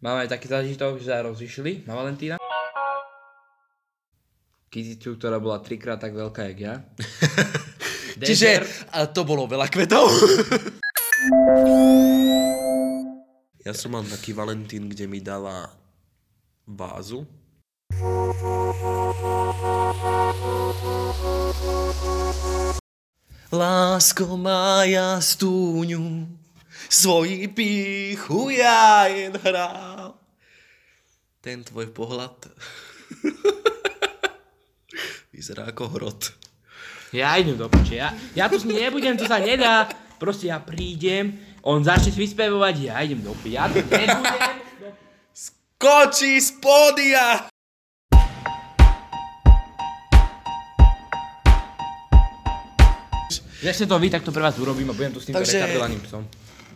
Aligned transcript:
Máme 0.00 0.24
aj 0.24 0.32
taký 0.32 0.48
zážitok, 0.48 0.96
že 0.96 1.12
sa 1.12 1.20
rozišli 1.20 1.84
na 1.84 1.92
Valentína. 1.92 2.40
Kyticu, 4.72 5.20
ktorá 5.20 5.36
bola 5.36 5.60
trikrát 5.60 6.00
tak 6.00 6.16
veľká, 6.16 6.48
jak 6.48 6.58
ja. 6.64 6.74
Čiže 8.24 8.64
a 8.96 9.04
to 9.12 9.28
bolo 9.28 9.44
veľa 9.44 9.68
kvetov. 9.68 10.08
ja 13.68 13.76
som 13.76 13.92
mal 13.92 14.08
taký 14.08 14.32
Valentín, 14.32 14.88
kde 14.88 15.04
mi 15.04 15.20
dala 15.20 15.68
vázu. 16.64 17.28
Lásko 23.52 24.40
mája 24.40 25.20
stúňu, 25.20 26.39
svoji 26.90 27.48
píchu 27.48 28.50
ja 28.50 29.06
jen 29.06 29.38
hrál. 29.38 30.18
Ten 31.40 31.64
tvoj 31.64 31.94
pohľad 31.94 32.36
vyzerá 35.32 35.70
ako 35.70 35.88
hrot. 35.96 36.34
Ja 37.14 37.38
idem 37.38 37.56
do 37.56 37.70
piče, 37.70 37.96
ja, 37.96 38.10
ja 38.36 38.50
tu 38.50 38.60
nebudem, 38.66 39.16
to 39.16 39.24
sa 39.24 39.38
nedá. 39.38 39.88
Proste 40.20 40.52
ja 40.52 40.60
prídem, 40.60 41.32
on 41.64 41.80
začne 41.80 42.12
vyspevovať, 42.12 42.74
ja 42.92 43.00
idem 43.00 43.24
do 43.24 43.32
piče, 43.40 43.56
ja 43.56 43.64
tu 43.70 43.80
nebudem. 43.80 44.52
Skočí 45.32 46.36
z 46.42 46.50
pódia! 46.60 47.48
Začne 53.60 53.84
to 53.88 53.96
vy, 54.00 54.08
tak 54.08 54.24
to 54.24 54.32
pre 54.32 54.40
vás 54.40 54.56
urobím 54.56 54.88
a 54.88 54.96
budem 54.96 55.12
tu 55.12 55.20
s 55.20 55.28
týmto 55.28 55.40
Takže- 55.40 55.56
retardovaným 55.56 56.00
psom. 56.04 56.24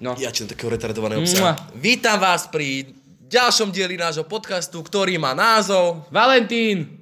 No, 0.03 0.19
Ja 0.19 0.34
čím 0.34 0.51
takého 0.51 0.75
retardovaného 0.75 1.23
Mua. 1.23 1.55
psa. 1.55 1.71
Vítam 1.79 2.19
vás 2.19 2.51
pri 2.51 2.91
ďalšom 3.30 3.71
dieli 3.71 3.95
nášho 3.95 4.27
podcastu, 4.27 4.83
ktorý 4.83 5.19
má 5.23 5.33
názov 5.33 6.02
Valentín! 6.11 6.99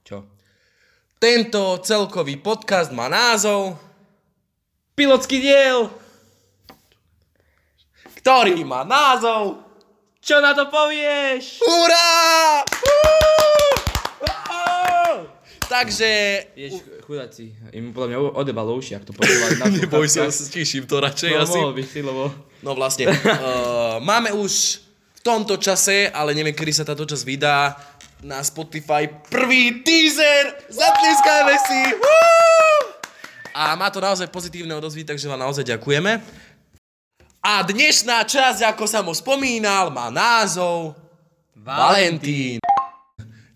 Čo? 0.00 0.24
Tento 1.20 1.76
celkový 1.84 2.40
podcast 2.40 2.88
má 2.92 3.12
názov, 3.12 3.76
Pilotský 4.96 5.40
diel! 5.40 5.92
ktorý 8.20 8.68
má 8.68 8.84
názov 8.84 9.64
Čo 10.20 10.44
na 10.44 10.52
to 10.52 10.68
povieš? 10.68 11.64
Hurá! 11.64 12.60
Takže... 15.70 16.10
Vieš, 16.58 16.82
chudáci, 17.06 17.54
im 17.70 17.94
podľa 17.94 18.08
mňa 18.10 18.18
odebalo 18.42 18.74
uši, 18.74 18.98
ak 18.98 19.06
to 19.06 19.14
počúvali 19.14 19.54
Neboj 19.86 20.10
sa, 20.10 20.26
stiším 20.26 20.90
to 20.90 20.98
radšej 20.98 21.30
No, 21.30 21.46
asi. 21.46 21.58
mohol 21.62 21.74
by 21.78 21.84
si, 21.86 21.98
lebo... 22.02 22.22
No 22.66 22.74
vlastne, 22.74 23.06
uh, 23.06 24.02
máme 24.10 24.34
už 24.34 24.82
v 25.14 25.20
tomto 25.22 25.54
čase, 25.62 26.10
ale 26.10 26.34
neviem, 26.34 26.58
kedy 26.58 26.74
sa 26.74 26.82
táto 26.82 27.06
čas 27.06 27.22
vydá, 27.22 27.78
na 28.20 28.42
Spotify 28.42 29.06
prvý 29.30 29.80
teaser! 29.86 30.58
Zatlieskajme 30.68 31.54
si! 31.62 31.80
A 33.54 33.78
má 33.78 33.88
to 33.94 34.02
naozaj 34.02 34.26
pozitívne 34.28 34.74
odozvy, 34.74 35.06
takže 35.06 35.30
vám 35.30 35.40
naozaj 35.40 35.64
ďakujeme. 35.70 36.18
A 37.40 37.62
dnešná 37.64 38.26
časť, 38.26 38.74
ako 38.74 38.84
som 38.84 39.06
ho 39.06 39.14
spomínal, 39.16 39.88
má 39.88 40.10
názov 40.12 40.98
Valentín. 41.56 42.58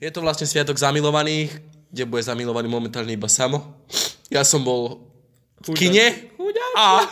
Je 0.00 0.10
to 0.14 0.24
vlastne 0.24 0.48
sviatok 0.48 0.80
zamilovaných, 0.80 1.73
kde 1.94 2.10
bude 2.10 2.26
zamilovaný 2.26 2.66
momentálne 2.66 3.14
iba 3.14 3.30
samo. 3.30 3.78
Ja 4.26 4.42
som 4.42 4.66
bol 4.66 5.06
v 5.62 5.78
kine 5.78 6.34
a, 6.74 7.06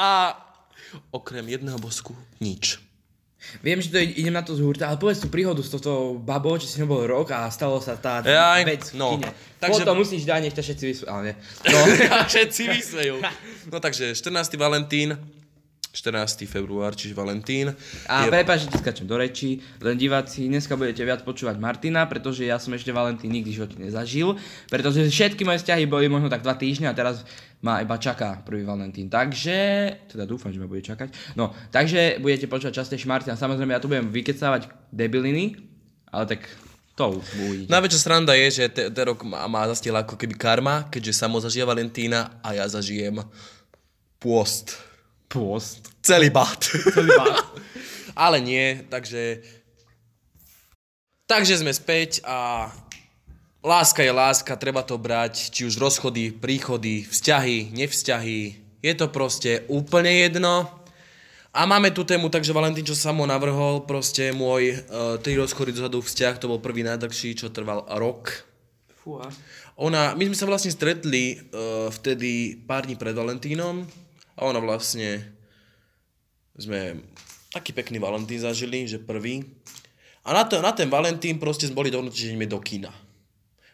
a 0.00 0.08
okrem 1.12 1.44
jedného 1.44 1.76
bosku 1.76 2.16
nič. 2.40 2.80
Viem, 3.62 3.78
že 3.78 3.92
to 3.94 4.00
ide- 4.00 4.16
idem 4.18 4.34
na 4.34 4.42
to 4.42 4.56
z 4.56 4.64
hurta, 4.64 4.90
ale 4.90 4.98
povedz 4.98 5.22
tú 5.22 5.28
príhodu 5.30 5.60
s 5.62 5.70
toto 5.70 6.18
babou, 6.18 6.58
že 6.58 6.66
si 6.66 6.82
nebol 6.82 6.98
rok 7.06 7.30
a 7.30 7.46
stalo 7.52 7.78
sa 7.78 7.94
tá 7.94 8.18
Jaj, 8.24 8.62
vec 8.66 8.82
v 8.90 8.98
no. 8.98 9.14
kine. 9.14 9.30
Takže-. 9.60 9.84
Potom 9.86 9.94
musíš 10.02 10.26
dať, 10.26 10.40
nech 10.42 10.56
to 10.56 10.64
všetci 10.64 10.84
vysú... 10.88 11.04
Ale 11.06 11.20
nie. 11.30 11.34
No, 11.70 11.78
všetci 12.26 12.62
vysmejú. 12.72 13.14
No 13.70 13.78
takže 13.78 14.18
14. 14.18 14.50
Valentín, 14.58 15.14
14. 15.96 16.44
február, 16.44 16.92
čiže 16.92 17.16
Valentín. 17.16 17.72
A 18.04 18.28
je- 18.28 18.30
prepáč, 18.30 18.68
že 18.68 18.76
skačem 18.76 19.08
do 19.08 19.16
reči, 19.16 19.64
len 19.80 19.96
diváci, 19.96 20.44
dneska 20.44 20.76
budete 20.76 21.00
viac 21.00 21.24
počúvať 21.24 21.56
Martina, 21.56 22.04
pretože 22.04 22.44
ja 22.44 22.60
som 22.60 22.76
ešte 22.76 22.92
Valentín 22.92 23.32
nikdy 23.32 23.48
v 23.48 23.56
živote 23.56 23.76
nezažil, 23.80 24.36
pretože 24.68 25.08
všetky 25.08 25.48
moje 25.48 25.64
vzťahy 25.64 25.88
boli 25.88 26.12
možno 26.12 26.28
tak 26.28 26.44
dva 26.44 26.52
týždne 26.52 26.92
a 26.92 26.94
teraz 26.94 27.24
ma 27.64 27.80
iba 27.80 27.96
čaká 27.96 28.44
prvý 28.44 28.68
Valentín. 28.68 29.08
Takže, 29.08 29.56
teda 30.12 30.28
dúfam, 30.28 30.52
že 30.52 30.60
ma 30.60 30.68
bude 30.68 30.84
čakať. 30.84 31.34
No, 31.34 31.56
takže 31.72 32.20
budete 32.20 32.44
počúvať 32.46 32.84
častejšie 32.84 33.08
Martina. 33.08 33.32
Samozrejme, 33.32 33.72
ja 33.72 33.80
tu 33.80 33.88
budem 33.88 34.12
vykecávať 34.12 34.68
debiliny, 34.92 35.56
ale 36.12 36.28
tak 36.28 36.44
to 36.92 37.16
uvidíte. 37.20 37.72
Najväčšia 37.72 38.00
sranda 38.00 38.32
je, 38.36 38.48
že 38.52 38.64
te, 38.68 38.88
ten 38.92 39.04
rok 39.04 39.24
má, 39.24 39.44
má 39.48 39.64
zastiela 39.68 40.04
ako 40.04 40.16
keby 40.16 40.36
karma, 40.36 40.88
keďže 40.92 41.16
samo 41.16 41.40
zažije 41.40 41.64
Valentína 41.64 42.40
a 42.44 42.52
ja 42.52 42.64
zažijem 42.68 43.20
pôst. 44.20 44.76
Pôst. 45.26 45.90
Celý 46.02 46.30
bát. 46.30 46.62
Celý 46.64 47.10
bát. 47.18 47.42
Ale 48.16 48.40
nie, 48.40 48.86
takže... 48.88 49.42
Takže 51.26 51.58
sme 51.58 51.74
späť 51.74 52.22
a 52.22 52.70
láska 53.66 53.98
je 54.06 54.14
láska, 54.14 54.54
treba 54.54 54.86
to 54.86 54.94
brať, 54.94 55.50
či 55.50 55.66
už 55.66 55.82
rozchody, 55.82 56.30
príchody, 56.30 57.02
vzťahy, 57.02 57.74
nevzťahy. 57.74 58.40
Je 58.78 58.92
to 58.94 59.10
proste 59.10 59.66
úplne 59.66 60.22
jedno. 60.22 60.70
A 61.50 61.66
máme 61.66 61.90
tu 61.90 62.06
tému, 62.06 62.30
takže 62.30 62.54
Valentín, 62.54 62.86
čo 62.86 62.94
samo 62.94 63.26
navrhol, 63.26 63.82
proste 63.82 64.30
môj 64.30 64.78
uh, 64.86 65.18
tri 65.18 65.34
rozchody 65.34 65.74
dozadu 65.74 65.98
vzťah, 65.98 66.38
to 66.38 66.46
bol 66.46 66.62
prvý 66.62 66.86
najdlhší, 66.86 67.34
čo 67.34 67.50
trval 67.50 67.82
rok. 67.98 68.46
Fúha. 69.02 69.26
Ona, 69.82 70.14
my 70.14 70.30
sme 70.30 70.36
sa 70.38 70.46
vlastne 70.46 70.70
stretli 70.70 71.34
uh, 71.34 71.90
vtedy 71.90 72.54
pár 72.54 72.86
dní 72.86 72.94
pred 72.94 73.18
Valentínom 73.18 74.05
a 74.36 74.40
ona 74.44 74.60
vlastne 74.60 75.24
sme 76.56 77.00
taký 77.52 77.72
pekný 77.72 77.96
Valentín 77.96 78.36
zažili, 78.36 78.84
že 78.84 79.00
prvý. 79.00 79.44
A 80.28 80.36
na, 80.36 80.44
to, 80.44 80.60
na 80.60 80.76
ten 80.76 80.92
Valentín 80.92 81.40
proste 81.40 81.64
sme 81.64 81.80
boli 81.80 81.88
dohodnutí, 81.88 82.20
že 82.20 82.30
ideme 82.36 82.44
do 82.44 82.60
kina. 82.60 82.92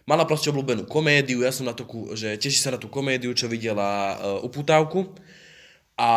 Mala 0.06 0.26
proste 0.26 0.50
obľúbenú 0.50 0.86
komédiu, 0.86 1.46
ja 1.46 1.54
som 1.54 1.66
na 1.66 1.74
to, 1.74 1.86
že 2.14 2.34
teší 2.38 2.58
sa 2.58 2.74
na 2.74 2.78
tú 2.78 2.90
komédiu, 2.90 3.30
čo 3.34 3.46
videla 3.46 4.18
uh, 4.18 4.46
uputávku. 4.46 5.14
A 5.94 6.10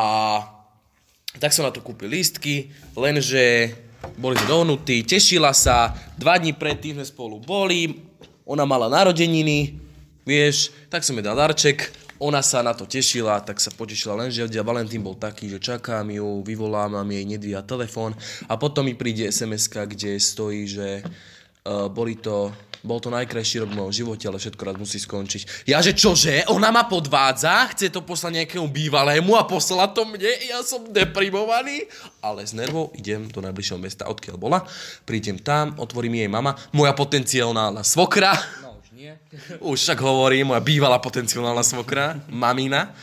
tak 1.37 1.53
som 1.53 1.65
na 1.65 1.73
to 1.73 1.85
kúpil 1.85 2.09
lístky, 2.09 2.73
lenže 2.97 3.73
boli 4.17 4.37
sme 4.37 4.49
dohnutí, 4.49 5.05
tešila 5.05 5.53
sa, 5.53 5.93
dva 6.17 6.37
dní 6.37 6.53
predtým 6.53 6.97
sme 7.01 7.05
spolu 7.05 7.41
boli, 7.41 8.01
ona 8.45 8.63
mala 8.63 8.87
narodeniny, 8.89 9.77
vieš, 10.25 10.69
tak 10.87 11.01
som 11.01 11.17
jej 11.17 11.25
dal 11.25 11.37
darček, 11.37 11.89
ona 12.19 12.39
sa 12.39 12.63
na 12.63 12.71
to 12.71 12.87
tešila, 12.87 13.43
tak 13.43 13.59
sa 13.59 13.71
potešila, 13.75 14.23
lenže 14.23 14.47
dia 14.47 14.63
Valentín 14.63 15.03
bol 15.03 15.19
taký, 15.19 15.51
že 15.51 15.59
čakám 15.59 16.07
ju, 16.07 16.43
vyvolám, 16.45 16.95
jej 17.11 17.25
nedvíja 17.27 17.61
telefón 17.67 18.15
a 18.47 18.55
potom 18.55 18.87
mi 18.87 18.95
príde 18.95 19.27
sms 19.27 19.67
kde 19.67 20.15
stojí, 20.15 20.63
že 20.63 21.03
uh, 21.03 21.91
boli 21.91 22.15
to, 22.15 22.55
bol 22.85 23.01
to 23.01 23.09
najkrajší 23.09 23.65
rok 23.65 23.73
v 23.73 23.77
mojom 23.81 23.93
živote, 23.93 24.23
ale 24.29 24.37
všetko 24.37 24.61
raz 24.61 24.75
musí 24.77 25.01
skončiť. 25.01 25.65
Ja, 25.67 25.81
že 25.81 25.97
čože? 25.97 26.45
Ona 26.53 26.69
ma 26.69 26.85
podvádza? 26.85 27.73
Chce 27.73 27.89
to 27.89 28.05
poslať 28.05 28.45
nejakému 28.45 28.69
bývalému 28.69 29.33
a 29.33 29.43
poslať 29.49 29.89
to 29.97 30.03
mne? 30.05 30.31
Ja 30.45 30.61
som 30.61 30.85
deprimovaný. 30.93 31.89
Ale 32.21 32.45
z 32.45 32.53
nervov 32.53 32.93
idem 32.93 33.25
do 33.27 33.41
najbližšieho 33.41 33.81
mesta, 33.81 34.05
odkiaľ 34.05 34.37
bola. 34.37 34.61
Prídem 35.03 35.41
tam, 35.41 35.73
otvorí 35.81 36.13
mi 36.13 36.21
jej 36.21 36.29
mama, 36.29 36.53
moja 36.77 36.93
potenciálna 36.93 37.81
svokra. 37.81 38.64
Nie. 38.95 39.19
Už 39.59 39.75
však 39.83 39.99
hovorím, 39.99 40.55
moja 40.55 40.63
bývalá 40.63 41.03
potenciálna 41.03 41.59
svokra, 41.67 42.15
mamina. 42.31 42.95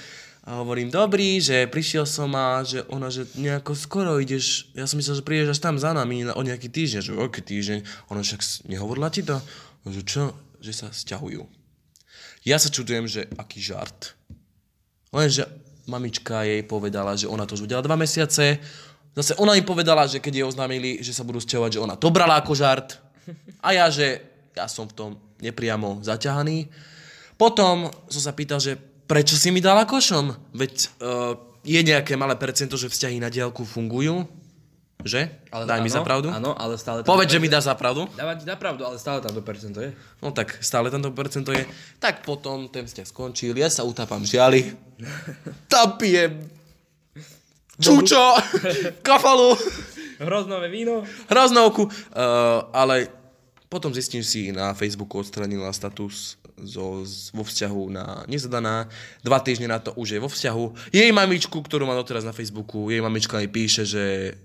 A 0.43 0.65
hovorím, 0.65 0.89
dobrý, 0.89 1.39
že 1.39 1.69
prišiel 1.69 2.09
som 2.09 2.33
a 2.33 2.65
že 2.65 2.83
ona, 2.89 3.13
že 3.13 3.29
nejako 3.37 3.77
skoro 3.77 4.17
ideš, 4.19 4.73
ja 4.75 4.89
som 4.89 4.99
myslel, 4.99 5.21
že 5.21 5.27
prídeš 5.29 5.55
až 5.55 5.61
tam 5.61 5.77
za 5.77 5.95
nami 5.95 6.27
na, 6.27 6.35
o 6.35 6.43
nejaký 6.43 6.67
týždeň, 6.67 7.01
že 7.05 7.13
o 7.13 7.23
aký 7.23 7.45
týždeň. 7.45 8.09
Ona 8.11 8.25
však 8.25 8.41
nehovorila 8.73 9.13
ti 9.13 9.23
to? 9.23 9.39
Že 9.87 10.03
čo? 10.03 10.23
Že 10.65 10.73
sa 10.73 10.89
sťahujú. 10.91 11.45
Ja 12.49 12.57
sa 12.57 12.73
čudujem, 12.73 13.07
že 13.07 13.29
aký 13.39 13.63
žart. 13.63 14.17
Lenže 15.13 15.47
mamička 15.87 16.43
jej 16.43 16.65
povedala, 16.65 17.15
že 17.15 17.29
ona 17.29 17.45
to 17.45 17.55
už 17.55 17.69
udiala 17.69 17.85
dva 17.85 18.01
mesiace. 18.01 18.59
Zase 19.13 19.37
ona 19.39 19.55
im 19.61 19.69
povedala, 19.69 20.09
že 20.09 20.25
keď 20.25 20.41
jej 20.41 20.47
oznámili, 20.49 21.05
že 21.05 21.13
sa 21.13 21.23
budú 21.23 21.39
sťahovať, 21.39 21.77
že 21.77 21.85
ona 21.85 22.01
to 22.01 22.09
brala 22.09 22.41
ako 22.41 22.57
žart. 22.57 22.97
A 23.61 23.77
ja, 23.77 23.87
že 23.93 24.25
ja 24.57 24.67
som 24.67 24.89
v 24.89 24.97
tom 24.97 25.11
nepriamo 25.43 26.01
zaťahaný. 26.01 26.71
Potom 27.35 27.91
som 28.07 28.23
sa 28.23 28.33
pýtal, 28.33 28.63
že 28.63 28.79
prečo 29.11 29.35
si 29.35 29.51
mi 29.51 29.59
dala 29.59 29.83
košom? 29.83 30.55
Veď 30.55 30.75
uh, 31.03 31.35
je 31.67 31.81
nejaké 31.83 32.15
malé 32.15 32.39
percento, 32.39 32.79
že 32.79 32.87
vzťahy 32.87 33.19
na 33.19 33.29
diálku 33.29 33.67
fungujú. 33.67 34.25
Že? 35.03 35.51
Ale 35.51 35.67
Daj 35.67 35.83
mi 35.83 35.91
áno, 35.91 35.97
za 35.99 36.03
pravdu. 36.07 36.29
Áno, 36.31 36.55
ale 36.55 36.79
stále... 36.79 37.03
Povedz, 37.03 37.35
že 37.35 37.43
mi 37.43 37.51
dá 37.51 37.59
za 37.59 37.75
pravdu. 37.75 38.07
Dávam 38.15 38.39
ti 38.39 38.47
za 38.47 38.55
pravdu, 38.55 38.87
ale 38.87 39.03
stále 39.03 39.19
tam 39.19 39.35
to 39.35 39.43
percento 39.43 39.83
je. 39.83 39.91
No 40.23 40.31
tak 40.31 40.63
stále 40.63 40.95
tam 40.95 41.03
to 41.03 41.11
percento 41.11 41.51
je. 41.51 41.67
Tak 41.99 42.23
potom 42.23 42.71
ten 42.71 42.87
vzťah 42.87 43.07
skončil, 43.11 43.59
ja 43.59 43.67
sa 43.67 43.83
utápam 43.83 44.23
žiali. 44.23 44.63
Tam 45.73 45.99
pijem 45.99 46.47
čučo, 47.83 48.39
kafalu 49.07 49.59
Hroznové 50.23 50.71
víno. 50.71 51.03
hroznovku, 51.27 51.83
uh, 51.83 51.91
ale 52.71 53.11
potom 53.73 53.89
zistím 53.97 54.21
si 54.21 54.53
na 54.53 54.77
Facebooku 54.77 55.25
odstranila 55.25 55.73
status 55.73 56.37
zo, 56.61 57.09
vo 57.33 57.41
vzťahu 57.41 57.83
na 57.89 58.05
nezadaná. 58.29 58.85
Dva 59.25 59.41
týždne 59.41 59.73
na 59.73 59.81
to 59.81 59.97
už 59.97 60.13
je 60.13 60.21
vo 60.21 60.29
vzťahu. 60.29 60.93
Jej 60.93 61.09
mamičku, 61.09 61.57
ktorú 61.57 61.89
má 61.89 61.97
doteraz 61.97 62.29
na 62.29 62.37
Facebooku, 62.37 62.93
jej 62.93 63.01
mamička 63.01 63.41
mi 63.41 63.49
píše, 63.49 63.89
že 63.89 64.37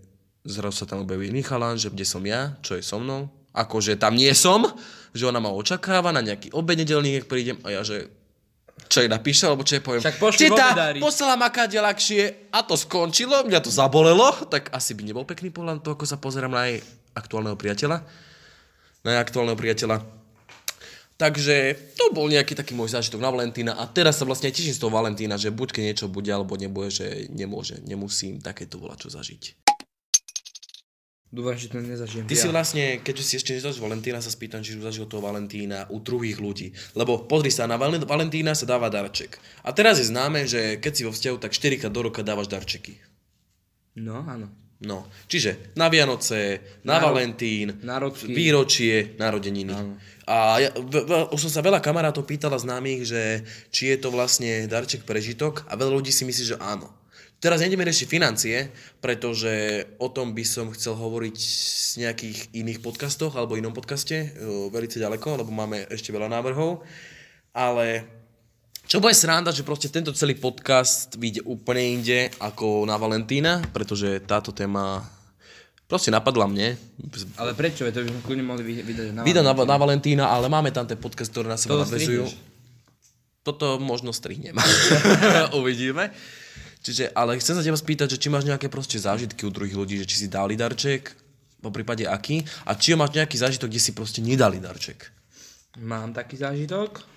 zrazu 0.48 0.80
sa 0.80 0.88
tam 0.88 1.04
objavuje 1.04 1.28
iný 1.28 1.44
chalan, 1.44 1.76
že 1.76 1.92
kde 1.92 2.08
som 2.08 2.24
ja, 2.24 2.56
čo 2.64 2.80
je 2.80 2.84
so 2.88 3.04
mnou. 3.04 3.28
Akože 3.52 4.00
tam 4.00 4.16
nie 4.16 4.32
som, 4.32 4.64
že 5.12 5.28
ona 5.28 5.44
ma 5.44 5.52
očakáva 5.52 6.16
na 6.16 6.24
nejaký 6.24 6.56
obed 6.56 6.80
nedelný, 6.80 7.20
keď 7.20 7.24
prídem 7.28 7.58
a 7.68 7.76
ja, 7.76 7.84
že 7.84 8.08
čo 8.88 9.04
jej 9.04 9.12
napíše, 9.12 9.44
alebo 9.50 9.68
čo 9.68 9.76
jej 9.76 9.84
poviem. 9.84 10.00
Však 10.00 10.22
pošli 10.22 10.48
Teta, 10.48 10.96
poslala 11.04 11.36
ma 11.36 11.52
kade 11.52 11.76
ľahšie 11.76 12.54
a 12.56 12.64
to 12.64 12.80
skončilo, 12.80 13.44
mňa 13.44 13.60
to 13.60 13.74
zabolelo, 13.74 14.32
tak 14.48 14.72
asi 14.72 14.96
by 14.96 15.04
nebol 15.04 15.28
pekný 15.28 15.52
pohľad 15.52 15.84
to, 15.84 15.98
ako 15.98 16.06
sa 16.08 16.16
pozerám 16.16 16.54
na 16.54 16.72
jej 16.72 16.80
aktuálneho 17.18 17.58
priateľa. 17.58 18.27
Na 19.08 19.24
aktuálneho 19.24 19.56
priateľa. 19.56 20.04
Takže 21.18 21.74
to 21.96 22.14
bol 22.14 22.28
nejaký 22.28 22.54
taký 22.54 22.78
môj 22.78 22.94
zážitok 22.94 23.24
na 23.24 23.34
Valentína 23.34 23.74
a 23.74 23.88
teraz 23.90 24.22
sa 24.22 24.28
vlastne 24.28 24.54
teším 24.54 24.76
z 24.76 24.82
toho 24.84 24.94
Valentína, 24.94 25.40
že 25.40 25.50
buď 25.50 25.70
keď 25.74 25.84
niečo 25.88 26.06
bude, 26.12 26.30
alebo 26.30 26.54
nebude, 26.60 26.94
že 26.94 27.26
nemôže, 27.34 27.82
nemusím 27.82 28.38
takéto 28.38 28.78
volať 28.78 29.08
čo 29.08 29.10
zažiť. 29.16 29.44
Dúfam, 31.28 31.60
že 31.60 31.68
to 31.68 31.84
nezažijem. 31.84 32.24
Ty 32.24 32.36
si 32.40 32.48
vlastne, 32.48 33.04
keďže 33.04 33.24
si 33.24 33.34
ešte 33.36 33.52
nezažil 33.52 33.84
Valentína, 33.84 34.24
sa 34.24 34.32
spýtam, 34.32 34.64
či 34.64 34.80
už 34.80 34.86
zažil 34.86 35.10
toho 35.10 35.20
Valentína 35.20 35.90
u 35.92 36.00
druhých 36.00 36.40
ľudí. 36.40 36.72
Lebo 36.96 37.26
pozri 37.28 37.52
sa, 37.52 37.68
na 37.68 37.76
Val- 37.76 38.00
Valentína 38.00 38.56
sa 38.56 38.64
dáva 38.64 38.88
darček. 38.88 39.36
A 39.66 39.76
teraz 39.76 40.00
je 40.00 40.08
známe, 40.08 40.48
že 40.48 40.80
keď 40.80 40.92
si 40.94 41.04
vo 41.04 41.12
vzťahu, 41.12 41.38
tak 41.42 41.52
4 41.52 41.84
krát 41.84 41.92
do 41.92 42.08
roka 42.08 42.24
dávaš 42.24 42.48
darčeky. 42.48 42.96
No, 44.00 44.24
áno. 44.24 44.67
No, 44.78 45.10
čiže 45.26 45.74
na 45.74 45.90
Vianoce, 45.90 46.62
na 46.86 47.02
Národ- 47.02 47.18
Valentín, 47.18 47.82
národky. 47.82 48.30
výročie, 48.30 49.18
narodeniny. 49.18 49.74
Áno. 49.74 49.98
A 50.30 50.62
ja, 50.62 50.70
v, 50.76 51.02
v, 51.02 51.12
už 51.34 51.50
som 51.50 51.52
sa 51.58 51.66
veľa 51.66 51.82
kamarátov 51.82 52.30
pýtala 52.30 52.62
známych, 52.62 53.10
že 53.10 53.42
či 53.74 53.90
je 53.90 53.98
to 53.98 54.14
vlastne 54.14 54.70
darček 54.70 55.02
prežitok 55.02 55.66
a 55.66 55.74
veľa 55.74 55.98
ľudí 55.98 56.14
si 56.14 56.30
myslí, 56.30 56.44
že 56.54 56.62
áno. 56.62 56.94
Teraz 57.38 57.62
nejdeme 57.62 57.86
riešiť 57.86 58.06
financie, 58.10 58.74
pretože 58.98 59.86
o 60.02 60.10
tom 60.10 60.34
by 60.34 60.42
som 60.42 60.74
chcel 60.74 60.98
hovoriť 60.98 61.38
z 61.38 61.92
nejakých 62.02 62.38
iných 62.54 62.82
podcastoch 62.82 63.38
alebo 63.38 63.54
inom 63.58 63.78
podcaste, 63.78 64.34
o, 64.42 64.74
veľmi 64.74 64.90
ďaleko, 64.90 65.46
lebo 65.46 65.54
máme 65.54 65.86
ešte 65.94 66.10
veľa 66.10 66.34
návrhov. 66.34 66.82
Ale 67.54 68.06
čo 68.88 69.04
bude 69.04 69.12
sranda, 69.12 69.52
že 69.52 69.68
proste 69.68 69.92
tento 69.92 70.16
celý 70.16 70.40
podcast 70.40 71.20
vyjde 71.20 71.44
úplne 71.44 72.00
inde 72.00 72.32
ako 72.40 72.88
na 72.88 72.96
Valentína, 72.96 73.60
pretože 73.76 74.24
táto 74.24 74.56
téma 74.56 75.04
proste 75.92 76.08
napadla 76.08 76.48
mne. 76.48 76.80
Ale 77.36 77.52
prečo? 77.52 77.84
To 77.84 78.00
by 78.00 78.08
sme 78.08 78.22
kľudne 78.24 78.46
mohli 78.48 78.64
vy- 78.64 78.88
vydať 78.88 79.08
na 79.12 79.22
Vydám 79.28 79.44
na, 79.44 79.52
na 79.52 79.76
Valentína, 79.76 80.32
ale 80.32 80.48
máme 80.48 80.72
tam 80.72 80.88
ten 80.88 80.96
podcast, 80.96 81.32
ktorý 81.36 81.52
na 81.52 81.60
seba 81.60 81.84
nadvezujú. 81.84 82.32
Toto 83.44 83.76
možno 83.80 84.16
strihnem. 84.16 84.56
Uvidíme. 85.60 86.12
Čiže, 86.80 87.12
ale 87.12 87.36
chcem 87.44 87.60
sa 87.60 87.64
teba 87.64 87.76
spýtať, 87.76 88.16
že 88.16 88.20
či 88.24 88.32
máš 88.32 88.48
nejaké 88.48 88.72
proste 88.72 88.96
zážitky 88.96 89.44
u 89.44 89.52
druhých 89.52 89.76
ľudí, 89.76 90.00
že 90.00 90.08
či 90.08 90.24
si 90.24 90.28
dali 90.32 90.56
darček, 90.56 91.12
po 91.60 91.72
prípade 91.76 92.08
aký, 92.08 92.40
a 92.64 92.80
či 92.80 92.96
máš 92.96 93.12
nejaký 93.20 93.36
zážitok, 93.36 93.68
kde 93.68 93.82
si 93.84 93.92
proste 93.92 94.24
nedali 94.24 94.64
darček. 94.64 95.12
Mám 95.84 96.16
taký 96.16 96.40
zážitok. 96.40 97.17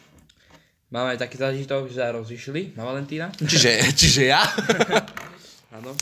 Mám 0.91 1.15
aj 1.15 1.23
taký 1.23 1.39
zážitok, 1.39 1.87
že 1.87 2.03
sa 2.03 2.11
rozišli 2.11 2.75
na 2.75 2.83
Valentína. 2.83 3.31
Čiže, 3.39 3.71
čiže 4.01 4.23
ja? 4.35 4.43
Áno. 5.71 5.95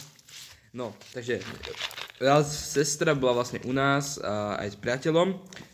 No, 0.73 0.97
takže 1.13 1.45
raz 2.21 2.49
sestra 2.49 3.13
bola 3.13 3.41
vlastne 3.41 3.61
u 3.65 3.73
nás 3.73 4.21
a 4.21 4.61
aj 4.65 4.75
s 4.75 4.77
priateľom 4.77 5.29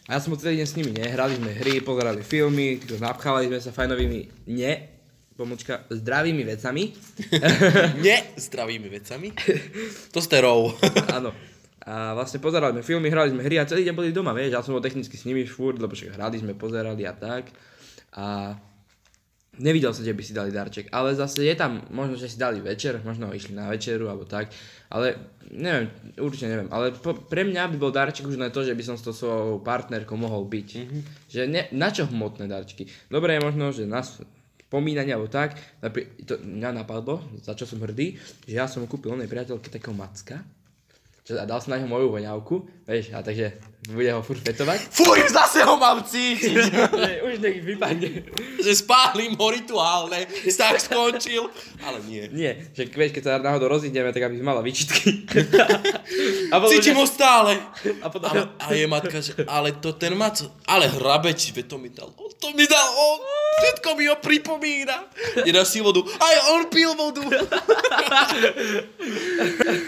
a 0.07 0.11
ja 0.15 0.19
som 0.21 0.37
celý 0.37 0.61
deň 0.61 0.69
s 0.69 0.77
nimi, 0.77 0.93
ne? 0.93 1.07
Hrali 1.09 1.39
sme 1.39 1.51
hry, 1.51 1.81
pozerali 1.81 2.21
filmy, 2.21 2.77
napchávali 3.01 3.49
sme 3.49 3.59
sa 3.59 3.73
fajnovými, 3.73 4.51
nie, 4.53 4.73
pomočka, 5.35 5.83
zdravými 5.91 6.47
vecami. 6.47 6.95
Nie, 8.07 8.39
zdravými 8.39 8.87
vecami. 8.87 9.35
To 10.15 10.23
ste 10.23 10.39
rov. 10.39 10.79
Áno. 11.19 11.35
A 11.85 12.15
vlastne 12.17 12.39
pozerali 12.39 12.79
sme 12.79 12.87
filmy, 12.87 13.11
hrali 13.11 13.35
sme 13.35 13.43
hry 13.45 13.61
a 13.61 13.69
celý 13.69 13.85
deň 13.85 13.95
boli 13.99 14.15
doma, 14.15 14.33
vieš, 14.33 14.57
ja 14.57 14.65
som 14.65 14.73
bol 14.73 14.81
technicky 14.81 15.21
s 15.21 15.27
nimi 15.29 15.45
furt, 15.45 15.77
lebo 15.77 15.93
však 15.93 16.17
hrali 16.17 16.41
sme, 16.41 16.57
pozerali 16.57 17.05
a 17.05 17.13
tak. 17.13 17.53
A 18.17 18.57
nevidel 19.59 19.95
som, 19.95 20.07
že 20.07 20.15
by 20.15 20.23
si 20.23 20.33
dali 20.33 20.51
darček, 20.55 20.91
ale 20.91 21.15
zase 21.15 21.45
je 21.47 21.55
tam, 21.55 21.83
možno, 21.91 22.15
že 22.15 22.31
si 22.31 22.39
dali 22.39 22.59
večer, 22.59 23.03
možno 23.03 23.31
išli 23.31 23.55
na 23.55 23.71
večeru 23.71 24.11
alebo 24.11 24.27
tak, 24.27 24.51
ale 24.91 25.19
neviem, 25.51 25.91
určite 26.19 26.51
neviem, 26.51 26.69
ale 26.71 26.95
po, 26.95 27.15
pre 27.15 27.47
mňa 27.47 27.71
by 27.75 27.77
bol 27.79 27.95
darček 27.95 28.27
už 28.27 28.39
len 28.39 28.51
to, 28.51 28.63
že 28.67 28.75
by 28.75 28.83
som 28.83 28.97
s 28.99 29.05
tou 29.07 29.15
svojou 29.15 29.61
partnerkou 29.63 30.15
mohol 30.19 30.47
byť. 30.47 30.69
Mm-hmm. 30.75 31.01
Že 31.31 31.41
ne, 31.51 31.63
na 31.75 31.89
čo 31.91 32.07
hmotné 32.07 32.47
darčeky? 32.47 32.87
Dobre 33.11 33.37
je 33.37 33.41
možno, 33.45 33.71
že 33.71 33.87
nás 33.87 34.23
spomínanie 34.75 35.15
alebo 35.15 35.31
tak, 35.31 35.55
to 36.27 36.35
mňa 36.43 36.83
napadlo, 36.83 37.23
za 37.39 37.55
čo 37.55 37.63
som 37.63 37.79
hrdý, 37.79 38.19
že 38.43 38.59
ja 38.59 38.67
som 38.67 38.83
kúpil 38.91 39.15
onej 39.15 39.31
priateľke 39.31 39.71
takého 39.71 39.95
macka, 39.95 40.43
čo, 41.25 41.41
a 41.41 41.49
dal 41.49 41.57
som 41.63 41.73
na 41.73 41.81
neho 41.81 41.89
moju 41.89 42.13
voňavku, 42.13 42.84
vieš, 42.85 43.13
a 43.17 43.25
takže 43.25 43.57
bude 43.93 44.09
ho 44.13 44.25
furt 44.25 44.41
fetovať. 44.41 44.81
Fuj, 44.89 45.29
zase 45.29 45.61
ho 45.61 45.77
mám 45.77 46.01
cítiť. 46.01 46.57
že 47.05 47.13
už 47.21 47.35
nech 47.37 47.61
vypadne. 47.61 48.25
že 48.65 48.73
spálim 48.73 49.37
ho 49.37 49.47
rituálne, 49.53 50.25
tak 50.57 50.81
skončil. 50.81 51.53
Ale 51.85 52.01
nie. 52.09 52.25
Nie, 52.33 52.73
že 52.73 52.89
vieš, 52.89 53.13
keď 53.13 53.23
sa 53.25 53.33
náhodou 53.45 53.69
rozídeme, 53.69 54.09
tak 54.09 54.33
aby 54.33 54.41
mala 54.41 54.65
výčitky. 54.65 55.29
a 56.53 56.57
potom, 56.57 56.73
Cítim 56.73 56.97
ho 56.97 57.05
stále. 57.05 57.61
A 58.01 58.09
potom, 58.09 58.33
Ale, 58.33 58.49
a 58.57 58.67
je 58.73 58.87
matka, 58.89 59.21
že 59.21 59.37
ale 59.45 59.77
to 59.77 59.93
ten 59.93 60.17
mac, 60.17 60.41
ale 60.65 60.89
hrabeč, 60.89 61.53
ve 61.53 61.69
to 61.69 61.77
mi 61.77 61.93
dal, 61.93 62.09
on 62.17 62.35
to 62.45 62.53
mi 62.53 62.67
dal, 62.69 62.89
on, 62.93 63.21
všetko 63.61 63.89
mi 63.97 64.05
ho 64.13 64.17
pripomína. 64.21 64.97
Nedá 65.49 65.65
si 65.65 65.81
vodu, 65.81 66.05
aj 66.05 66.37
on 66.53 66.63
pil 66.69 66.93
vodu. 66.93 67.25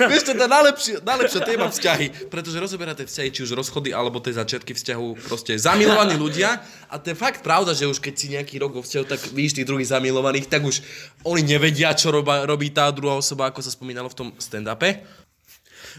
Vieš, 0.08 0.22
to 0.25 0.32
je 0.32 0.48
najlepšia, 0.48 0.96
najlepšia 1.04 1.40
téma 1.44 1.69
vzťahy, 1.69 2.32
pretože 2.32 2.56
rozoberáte 2.87 3.11
vzťahy, 3.11 3.31
či 3.35 3.43
už 3.43 3.59
rozchody, 3.59 3.91
alebo 3.91 4.23
tie 4.23 4.31
začiatky 4.31 4.71
vzťahu, 4.71 5.27
proste 5.27 5.59
zamilovaní 5.59 6.15
ľudia. 6.23 6.62
A 6.87 7.03
to 7.03 7.11
je 7.11 7.19
fakt 7.19 7.43
pravda, 7.43 7.75
že 7.75 7.91
už 7.91 7.99
keď 7.99 8.15
si 8.15 8.31
nejaký 8.31 8.62
rok 8.62 8.79
vo 8.79 8.83
vzťahu, 8.87 9.05
tak 9.11 9.19
víš 9.35 9.59
tých 9.59 9.67
druhých 9.67 9.91
zamilovaných, 9.91 10.47
tak 10.47 10.62
už 10.62 10.87
oni 11.27 11.43
nevedia, 11.43 11.91
čo 11.99 12.15
roba, 12.15 12.47
robí 12.47 12.71
tá 12.71 12.87
druhá 12.94 13.19
osoba, 13.19 13.50
ako 13.50 13.59
sa 13.59 13.75
spomínalo 13.75 14.06
v 14.06 14.19
tom 14.23 14.29
stand-upe. 14.38 15.03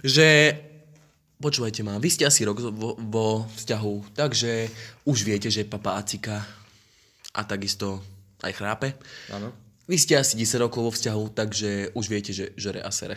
Že 0.08 0.56
Počúvajte 1.38 1.86
ma, 1.86 2.02
vy 2.02 2.10
ste 2.10 2.26
asi 2.26 2.42
rok 2.50 2.58
vo, 2.74 2.98
vo 2.98 3.46
vzťahu, 3.46 4.18
takže 4.18 4.74
už 5.06 5.18
viete, 5.22 5.54
že 5.54 5.70
papa 5.70 5.94
acika 5.94 6.42
a 7.30 7.46
takisto 7.46 8.02
aj 8.42 8.58
chrápe. 8.58 8.98
Áno. 9.30 9.54
Vy 9.88 9.96
ste 9.96 10.20
asi 10.20 10.36
10 10.36 10.68
rokov 10.68 10.84
vo 10.84 10.92
vzťahu, 10.92 11.24
takže 11.32 11.96
už 11.96 12.06
viete, 12.12 12.36
že 12.36 12.52
žere 12.60 12.84
a 12.84 12.92
sere. 12.92 13.16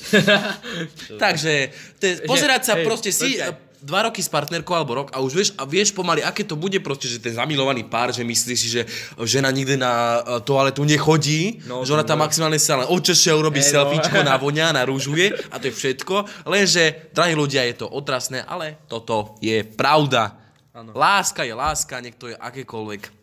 takže 1.24 1.72
to 1.96 2.04
je, 2.04 2.14
pozerať 2.28 2.60
sa 2.68 2.74
hej, 2.76 2.84
proste 2.84 3.08
si 3.12 3.40
dva 3.80 4.04
roky 4.04 4.20
s 4.20 4.28
partnerkou 4.28 4.76
alebo 4.76 4.92
rok 4.92 5.08
a 5.16 5.24
už 5.24 5.32
vieš, 5.32 5.50
a 5.56 5.64
vieš 5.64 5.96
pomaly, 5.96 6.20
aké 6.20 6.44
to 6.44 6.56
bude 6.56 6.76
proste, 6.84 7.08
že 7.08 7.16
ten 7.16 7.32
zamilovaný 7.32 7.88
pár, 7.88 8.12
že 8.12 8.20
myslí 8.20 8.54
si, 8.56 8.68
že 8.68 8.84
žena 9.24 9.48
nikdy 9.48 9.80
na 9.80 10.20
e, 10.20 10.44
toaletu 10.44 10.84
nechodí, 10.84 11.64
No, 11.64 11.80
že 11.80 11.96
ona 11.96 12.04
tam 12.04 12.20
no. 12.20 12.28
maximálne 12.28 12.60
sa 12.60 12.76
len 12.76 12.88
očeše, 12.92 13.32
urobí 13.32 13.64
Hej, 13.64 13.72
no. 13.72 13.88
selfiečko, 13.88 14.20
navoňa, 14.30 14.76
narúžuje 14.76 15.32
a 15.48 15.56
to 15.56 15.72
je 15.72 15.74
všetko. 15.74 16.44
Lenže, 16.44 17.12
drahí 17.16 17.32
ľudia, 17.32 17.64
je 17.72 17.80
to 17.80 17.86
otrasné, 17.88 18.44
ale 18.44 18.84
toto 18.84 19.40
je 19.40 19.64
pravda. 19.64 20.36
Áno. 20.76 20.92
Láska 20.92 21.48
je 21.48 21.56
láska, 21.56 22.04
nech 22.04 22.20
to 22.20 22.28
je 22.28 22.36
akékoľvek. 22.36 23.19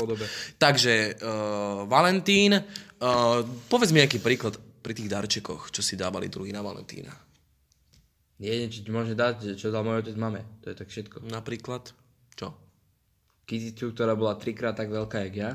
Podobe. 0.00 0.24
Takže, 0.56 1.20
uh, 1.20 1.84
Valentín, 1.84 2.56
uh, 2.56 3.44
povedz 3.68 3.92
mi 3.92 4.00
nejaký 4.00 4.24
príklad 4.24 4.56
pri 4.80 4.96
tých 4.96 5.12
darčekoch, 5.12 5.68
čo 5.68 5.84
si 5.84 6.00
dávali 6.00 6.32
druhý 6.32 6.56
na 6.56 6.64
Valentína. 6.64 7.12
Nie, 8.40 8.64
či 8.72 8.80
ti 8.80 8.88
môže 8.88 9.12
dať, 9.12 9.52
že 9.52 9.60
čo 9.60 9.68
dal 9.68 9.84
môj 9.84 10.00
otec 10.00 10.16
mame. 10.16 10.40
To 10.64 10.72
je 10.72 10.76
tak 10.80 10.88
všetko. 10.88 11.28
Napríklad, 11.28 11.92
čo? 12.32 12.56
Kyticu, 13.44 13.92
ktorá 13.92 14.16
bola 14.16 14.40
trikrát 14.40 14.72
tak 14.72 14.88
veľká, 14.88 15.28
jak 15.28 15.34
ja. 15.36 15.50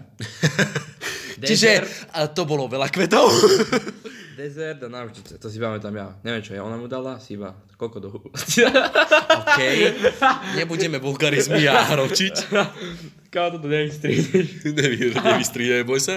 Čiže 1.49 1.81
a 2.13 2.29
to 2.29 2.45
bolo 2.45 2.69
veľa 2.69 2.93
kvetov. 2.93 3.25
dezert 4.35 4.83
a 4.83 4.89
náuštice, 4.91 5.39
to 5.39 5.47
si 5.47 5.57
pamätám 5.57 5.95
ja. 5.95 6.07
Neviem, 6.21 6.43
čo 6.43 6.51
ja 6.53 6.61
ona 6.67 6.75
mu 6.75 6.91
dala, 6.91 7.17
si 7.23 7.39
iba 7.39 7.55
koľko 7.79 7.97
do 8.03 8.09
OK, 9.39 9.59
nebudeme 10.59 10.99
vulgarizmy 10.99 11.67
a 11.71 11.87
hročiť. 11.95 12.35
Kámo, 13.35 13.59
toto 13.59 13.67
nevystrihneš. 13.67 14.63
Nevy, 14.79 15.11
nevystriedaj, 15.11 15.83
boj 15.83 15.99
sa. 15.99 16.15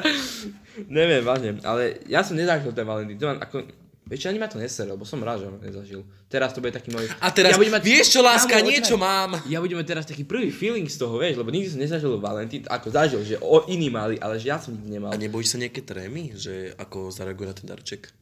Neviem, 0.87 1.27
vážne, 1.27 1.59
ale 1.67 1.99
ja 2.07 2.23
som 2.23 2.39
nezažil 2.39 2.71
ten 2.71 2.87
Valentín. 2.87 3.19
To 3.19 3.27
mám 3.27 3.43
ako, 3.43 3.67
vieš, 4.07 4.31
ani 4.31 4.39
ma 4.39 4.47
to 4.47 4.63
nesere, 4.63 4.95
lebo 4.95 5.03
som 5.03 5.19
rád, 5.19 5.43
že 5.43 5.51
ho 5.51 5.59
nezažil. 5.59 6.01
Teraz 6.31 6.55
to 6.55 6.63
bude 6.63 6.71
taký 6.71 6.95
môj... 6.95 7.11
A 7.19 7.35
teraz, 7.35 7.59
budem 7.59 7.75
vieš 7.83 8.15
čo, 8.15 8.23
láska, 8.23 8.63
Kámo, 8.63 8.71
niečo 8.71 8.95
počkaj. 8.95 9.03
mám. 9.03 9.31
Ja 9.51 9.59
budem 9.59 9.83
mať 9.83 9.87
teraz 9.91 10.07
taký 10.07 10.23
prvý 10.23 10.55
feeling 10.55 10.87
z 10.87 10.95
toho, 10.95 11.19
vieš, 11.19 11.35
lebo 11.35 11.51
nikdy 11.51 11.67
som 11.67 11.83
nezažil 11.83 12.15
Valentín, 12.23 12.63
ako 12.71 12.87
zažil, 12.95 13.27
že 13.27 13.35
o 13.43 13.67
iní 13.67 13.91
mali, 13.91 14.15
ale 14.23 14.39
že 14.39 14.55
ja 14.55 14.63
som 14.63 14.71
nikdy 14.71 14.87
nemal. 14.89 15.11
A 15.11 15.19
nebojíš 15.19 15.53
sa 15.53 15.59
nejaké 15.59 15.83
trémy, 15.83 16.39
že 16.39 16.71
ako 16.79 17.11
zareaguje 17.11 17.47
na 17.51 17.57
ten 17.59 17.67
darček? 17.67 18.15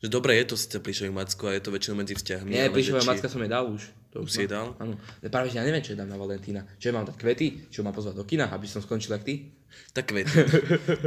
Že 0.00 0.08
dobre, 0.08 0.34
je 0.34 0.48
to 0.48 0.56
síce 0.56 0.80
plišový 0.80 1.12
macko 1.12 1.46
a 1.46 1.54
je 1.54 1.62
to 1.62 1.70
väčšinou 1.70 2.00
medzi 2.00 2.16
vzťahmi. 2.16 2.48
Nie, 2.48 2.72
plišová 2.72 3.04
či- 3.04 3.10
macka 3.12 3.28
som 3.28 3.38
jej 3.38 3.52
dal 3.52 3.68
už. 3.68 3.86
To 4.12 4.20
Už 4.22 4.28
si 4.28 4.44
jej 4.44 4.50
dal? 4.50 4.76
Áno. 4.76 5.00
Práve, 5.24 5.48
že 5.48 5.56
ja 5.56 5.64
neviem, 5.64 5.80
čo 5.80 5.96
jej 5.96 6.00
dám 6.00 6.12
na 6.12 6.20
Valentína. 6.20 6.68
Čo 6.76 6.92
mám 6.92 7.08
dať 7.08 7.16
kvety? 7.16 7.72
Čo 7.72 7.80
mám 7.80 7.96
pozvať 7.96 8.20
do 8.20 8.28
kina, 8.28 8.52
aby 8.52 8.68
som 8.68 8.84
skončil 8.84 9.16
jak 9.16 9.24
ty? 9.24 9.48
Tak 9.96 10.04
kvety. 10.04 10.28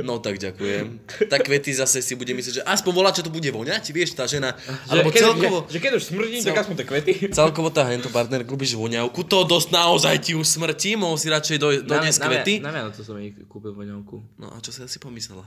No 0.01 0.17
tak 0.17 0.41
ďakujem. 0.41 1.05
Tak 1.29 1.45
kvety 1.45 1.69
zase 1.69 2.01
si 2.01 2.17
bude 2.17 2.33
myslieť, 2.33 2.53
že 2.59 2.63
aspoň 2.65 2.91
volá, 2.97 3.13
čo 3.13 3.21
to 3.21 3.29
bude 3.29 3.45
voňať, 3.45 3.93
vieš, 3.93 4.17
tá 4.17 4.25
žena. 4.25 4.57
Alebo 4.89 5.13
keď, 5.13 5.21
celkovo, 5.21 5.57
Že, 5.65 5.69
že 5.69 5.79
keď 5.85 5.91
už 5.93 6.03
smrdím, 6.03 6.41
Cel- 6.41 6.49
tak 6.49 6.61
aspoň 6.65 6.75
tie 6.81 6.87
kvety. 6.89 7.13
celkovo 7.29 7.69
tá 7.69 7.85
hento 7.85 8.09
partner 8.09 8.41
kúpiš 8.41 8.73
voňavku, 8.73 9.21
to 9.21 9.45
dosť 9.45 9.69
naozaj 9.69 10.15
ti 10.17 10.33
už 10.33 10.49
smrti, 10.49 10.97
mohol 10.97 11.21
si 11.21 11.29
radšej 11.29 11.57
do, 11.61 11.67
doniesť 11.85 12.25
kvety. 12.25 12.53
Na, 12.65 12.73
na 12.73 12.81
Vianoce 12.81 13.05
som 13.05 13.13
jej 13.21 13.37
kúpil 13.45 13.69
voňavku. 13.69 14.17
No 14.41 14.49
a 14.49 14.57
čo 14.65 14.73
si 14.73 14.81
asi 14.81 14.97
pomyslela? 14.97 15.45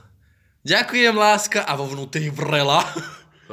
Ďakujem, 0.63 1.11
láska, 1.11 1.67
a 1.67 1.75
vo 1.75 1.91
vnútri 1.91 2.31
vrela. 2.31 2.87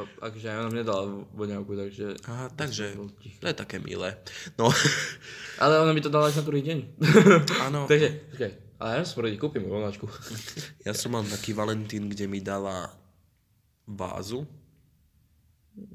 Akože 0.03 0.45
ja 0.45 0.61
nám 0.61 0.75
nedala 0.75 1.25
voňavku, 1.33 1.73
takže... 1.73 2.05
Aha, 2.29 2.53
takže 2.53 2.93
to 3.41 3.45
je 3.49 3.55
také 3.57 3.81
milé. 3.81 4.13
No, 4.59 4.69
Ale 5.63 5.81
ona 5.81 5.93
mi 5.93 6.01
to 6.05 6.13
dala 6.13 6.29
až 6.29 6.37
na 6.37 6.45
druhý 6.45 6.61
deň. 6.61 6.79
áno. 7.65 7.85
takže, 7.91 8.29
počkaj. 8.29 8.51
Ale 8.77 9.01
ja 9.01 9.03
som 9.09 9.25
rodi 9.25 9.41
kúpim 9.41 9.65
voňačku. 9.65 10.05
Ja 10.85 10.93
som 10.93 11.17
mal 11.17 11.25
taký 11.25 11.57
Valentín, 11.57 12.13
kde 12.13 12.29
mi 12.29 12.45
dala 12.45 12.93
vázu 13.89 14.45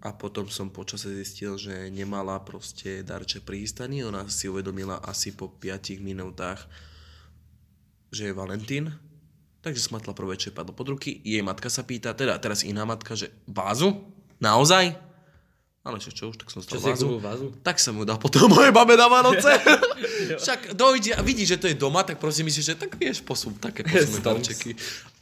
a 0.02 0.11
potom 0.11 0.50
som 0.50 0.66
počase 0.66 1.11
zistil, 1.14 1.54
že 1.59 1.90
nemala 1.94 2.42
proste 2.42 3.06
darček 3.06 3.47
prihystaný. 3.47 4.02
Ona 4.02 4.26
si 4.26 4.50
uvedomila 4.50 4.99
asi 4.99 5.30
po 5.30 5.47
5 5.47 6.02
minútach, 6.02 6.66
že 8.11 8.30
je 8.30 8.35
Valentín. 8.35 8.90
Takže 9.62 9.78
smatla 9.81 10.11
prvé, 10.11 10.35
čo 10.35 10.50
padlo 10.50 10.75
pod 10.75 10.90
ruky. 10.90 11.23
Jej 11.23 11.40
matka 11.40 11.71
sa 11.71 11.87
pýta, 11.87 12.11
teda 12.12 12.35
teraz 12.37 12.66
iná 12.66 12.83
matka, 12.83 13.14
že 13.14 13.31
vázu? 13.47 13.95
Naozaj? 14.42 14.90
Ale 15.83 15.99
čo, 15.99 16.11
čo 16.11 16.31
už, 16.31 16.38
tak 16.38 16.50
som 16.50 16.62
Čo 16.62 16.78
stal 16.78 16.78
si 16.78 16.87
jej 16.87 16.95
vázu. 16.95 17.07
vázu? 17.19 17.47
Tak 17.62 17.78
som 17.78 17.99
mu 17.99 18.02
dal 18.02 18.19
potom 18.19 18.47
moje 18.47 18.71
babe 18.71 18.95
na 18.95 19.07
Vánoce. 19.07 19.50
Však 20.38 20.76
dojde 20.76 21.14
a 21.14 21.21
vidí, 21.21 21.47
že 21.47 21.59
to 21.59 21.67
je 21.67 21.75
doma, 21.75 22.02
tak 22.07 22.19
prosím 22.19 22.50
myslíš, 22.50 22.67
že 22.67 22.76
tak 22.79 22.95
vieš 22.99 23.23
posun, 23.23 23.55
také 23.59 23.83
Stonks. 23.87 24.23
darčeky. 24.23 24.75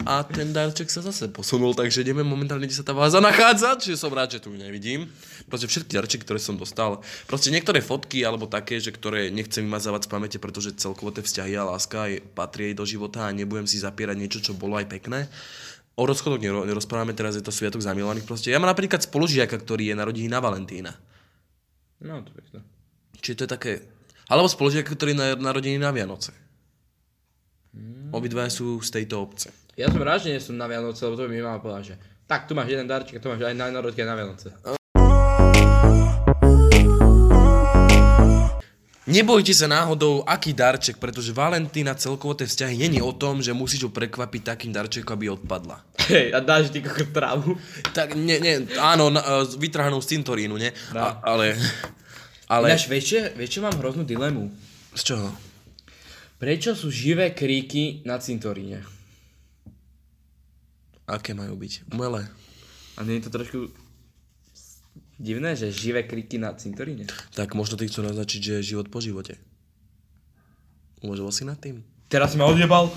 A 0.09 0.25
ten 0.25 0.53
darček 0.53 0.89
sa 0.89 1.05
zase 1.05 1.29
posunul, 1.29 1.77
takže 1.77 2.01
neviem 2.01 2.25
momentálne, 2.25 2.65
kde 2.65 2.77
sa 2.77 2.87
tá 2.87 2.97
váza 2.97 3.21
nachádza, 3.21 3.77
čiže 3.77 4.01
som 4.01 4.13
rád, 4.13 4.37
že 4.37 4.45
tu 4.45 4.53
nevidím. 4.53 5.09
Proste 5.47 5.69
všetky 5.69 5.93
darčeky, 5.93 6.23
ktoré 6.25 6.41
som 6.41 6.57
dostal, 6.57 7.05
proste 7.29 7.53
niektoré 7.53 7.85
fotky 7.85 8.25
alebo 8.25 8.49
také, 8.49 8.81
že 8.81 8.95
ktoré 8.95 9.29
nechcem 9.29 9.65
vymazávať 9.67 10.07
z 10.07 10.09
pamäte, 10.09 10.39
pretože 10.41 10.77
celkovo 10.79 11.13
tie 11.13 11.21
vzťahy 11.21 11.53
a 11.57 11.69
láska 11.69 12.09
aj 12.09 12.13
patrí 12.33 12.73
jej 12.73 12.77
do 12.77 12.85
života 12.89 13.29
a 13.29 13.35
nebudem 13.35 13.69
si 13.69 13.77
zapierať 13.77 14.17
niečo, 14.17 14.39
čo 14.41 14.57
bolo 14.57 14.81
aj 14.81 14.89
pekné. 14.89 15.29
O 16.01 16.09
rozchodoch 16.09 16.41
nero- 16.41 16.65
nerozprávame, 16.65 17.13
teraz 17.13 17.37
je 17.37 17.45
to 17.45 17.53
sviatok 17.53 17.85
zamilovaných 17.85 18.25
proste. 18.25 18.49
Ja 18.49 18.57
mám 18.57 18.73
napríklad 18.73 19.05
spolužiaka, 19.05 19.53
ktorý 19.61 19.93
je 19.93 19.99
narodený 20.01 20.33
na 20.33 20.41
Valentína. 20.41 20.93
No, 22.01 22.25
to 22.25 22.33
pekné. 22.33 22.65
Čiže 23.21 23.37
to 23.37 23.45
je 23.45 23.51
také... 23.53 23.73
Alebo 24.31 24.47
spolužiak, 24.47 24.87
ktorý 24.87 25.19
je 25.19 25.35
narodený 25.43 25.83
na 25.83 25.91
Vianoce. 25.91 26.31
Obidva 28.15 28.47
sú 28.47 28.79
z 28.79 29.03
tejto 29.03 29.19
obce. 29.27 29.51
Ja 29.75 29.91
som 29.91 29.99
rád, 29.99 30.23
že 30.23 30.31
nie 30.31 30.39
som 30.39 30.55
na 30.55 30.71
Vianoce, 30.71 31.03
lebo 31.03 31.19
to 31.19 31.27
by 31.27 31.31
mi 31.35 31.43
mama 31.43 31.59
povedala, 31.59 31.83
že 31.83 31.99
tak, 32.31 32.47
tu 32.47 32.55
máš 32.55 32.71
jeden 32.71 32.87
darček 32.87 33.19
tu 33.19 33.27
máš 33.27 33.43
aj 33.43 33.59
na 33.59 33.75
narodky 33.75 34.07
na 34.07 34.15
Vianoce. 34.15 34.55
Nebojte 39.11 39.51
sa 39.51 39.67
náhodou, 39.67 40.23
aký 40.23 40.55
darček, 40.55 41.03
pretože 41.03 41.35
Valentína 41.35 41.99
celkovo 41.99 42.39
tie 42.39 42.47
vzťahy 42.47 42.87
není 42.87 43.03
o 43.03 43.11
tom, 43.11 43.43
že 43.43 43.51
musíš 43.51 43.83
ju 43.83 43.91
prekvapiť 43.91 44.55
takým 44.55 44.71
darčekom, 44.71 45.19
aby 45.19 45.35
odpadla. 45.35 45.83
Hej, 46.07 46.31
a 46.31 46.39
dáš 46.39 46.71
kokot 46.71 47.11
trávu. 47.11 47.59
Tak, 47.91 48.15
nie, 48.15 48.39
nie, 48.39 48.71
áno, 48.79 49.11
na, 49.11 49.43
e, 49.43 49.59
vytrhanou 49.59 49.99
z 49.99 50.15
cintorínu, 50.15 50.55
nie? 50.55 50.71
A, 50.95 51.19
ale, 51.27 51.59
ale... 52.51 52.75
Ináč, 52.75 52.91
vieš, 52.91 53.05
čo- 53.15 53.31
vieš, 53.39 53.51
čo 53.55 53.61
mám 53.63 53.79
hroznú 53.79 54.03
dilemu? 54.03 54.51
Z 54.99 55.15
čoho? 55.15 55.31
Prečo 56.43 56.75
sú 56.75 56.91
živé 56.91 57.31
kríky 57.31 58.03
na 58.03 58.19
cintoríne? 58.19 58.83
Aké 61.07 61.31
majú 61.31 61.55
byť? 61.55 61.95
Umelé. 61.95 62.27
A 62.99 63.07
nie 63.07 63.23
je 63.23 63.25
to 63.29 63.31
trošku 63.31 63.59
divné, 65.21 65.55
že 65.55 65.71
živé 65.71 66.03
kríky 66.09 66.41
na 66.41 66.51
cintoríne? 66.57 67.07
Tak 67.37 67.55
možno 67.55 67.79
ty 67.79 67.87
chcú 67.87 68.03
naznačiť, 68.03 68.41
že 68.41 68.53
je 68.59 68.69
život 68.75 68.89
po 68.91 68.99
živote. 68.99 69.37
Uvažoval 71.05 71.33
si 71.33 71.45
nad 71.47 71.61
tým? 71.61 71.85
Teraz 72.11 72.35
si 72.35 72.37
ma 72.37 72.51
odjebal. 72.51 72.91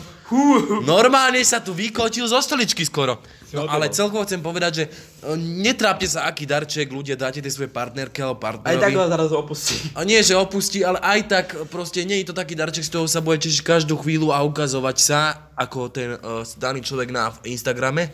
Normálne 0.82 1.38
sa 1.46 1.62
tu 1.62 1.78
vykotil 1.78 2.26
zo 2.26 2.42
stoličky 2.42 2.82
skoro. 2.82 3.22
No 3.54 3.70
ale 3.70 3.94
celkovo 3.94 4.26
chcem 4.26 4.42
povedať, 4.42 4.72
že 4.74 4.84
e, 4.90 5.38
netrápte 5.38 6.10
sa, 6.10 6.26
aký 6.26 6.50
darček 6.50 6.90
ľudia 6.90 7.14
dáte 7.14 7.38
tej 7.38 7.54
svojej 7.54 7.70
partnerke 7.70 8.18
alebo 8.18 8.42
Aj 8.42 8.58
partnerovi. 8.58 8.82
tak 8.82 8.98
vás 8.98 9.10
zaraz 9.14 9.30
opustí. 9.30 9.76
A 9.94 10.02
nie, 10.02 10.18
že 10.26 10.34
opustí, 10.34 10.82
ale 10.82 10.98
aj 11.06 11.20
tak 11.30 11.46
proste 11.70 12.02
nie 12.02 12.26
je 12.26 12.34
to 12.34 12.36
taký 12.36 12.58
darček, 12.58 12.82
z 12.82 12.98
toho 12.98 13.06
sa 13.06 13.22
bude 13.22 13.38
tešiť 13.46 13.62
každú 13.62 13.94
chvíľu 14.02 14.34
a 14.34 14.42
ukazovať 14.42 14.98
sa, 14.98 15.54
ako 15.54 15.94
ten 15.94 16.18
uh, 16.18 16.42
daný 16.58 16.82
človek 16.82 17.14
na 17.14 17.30
Instagrame. 17.46 18.10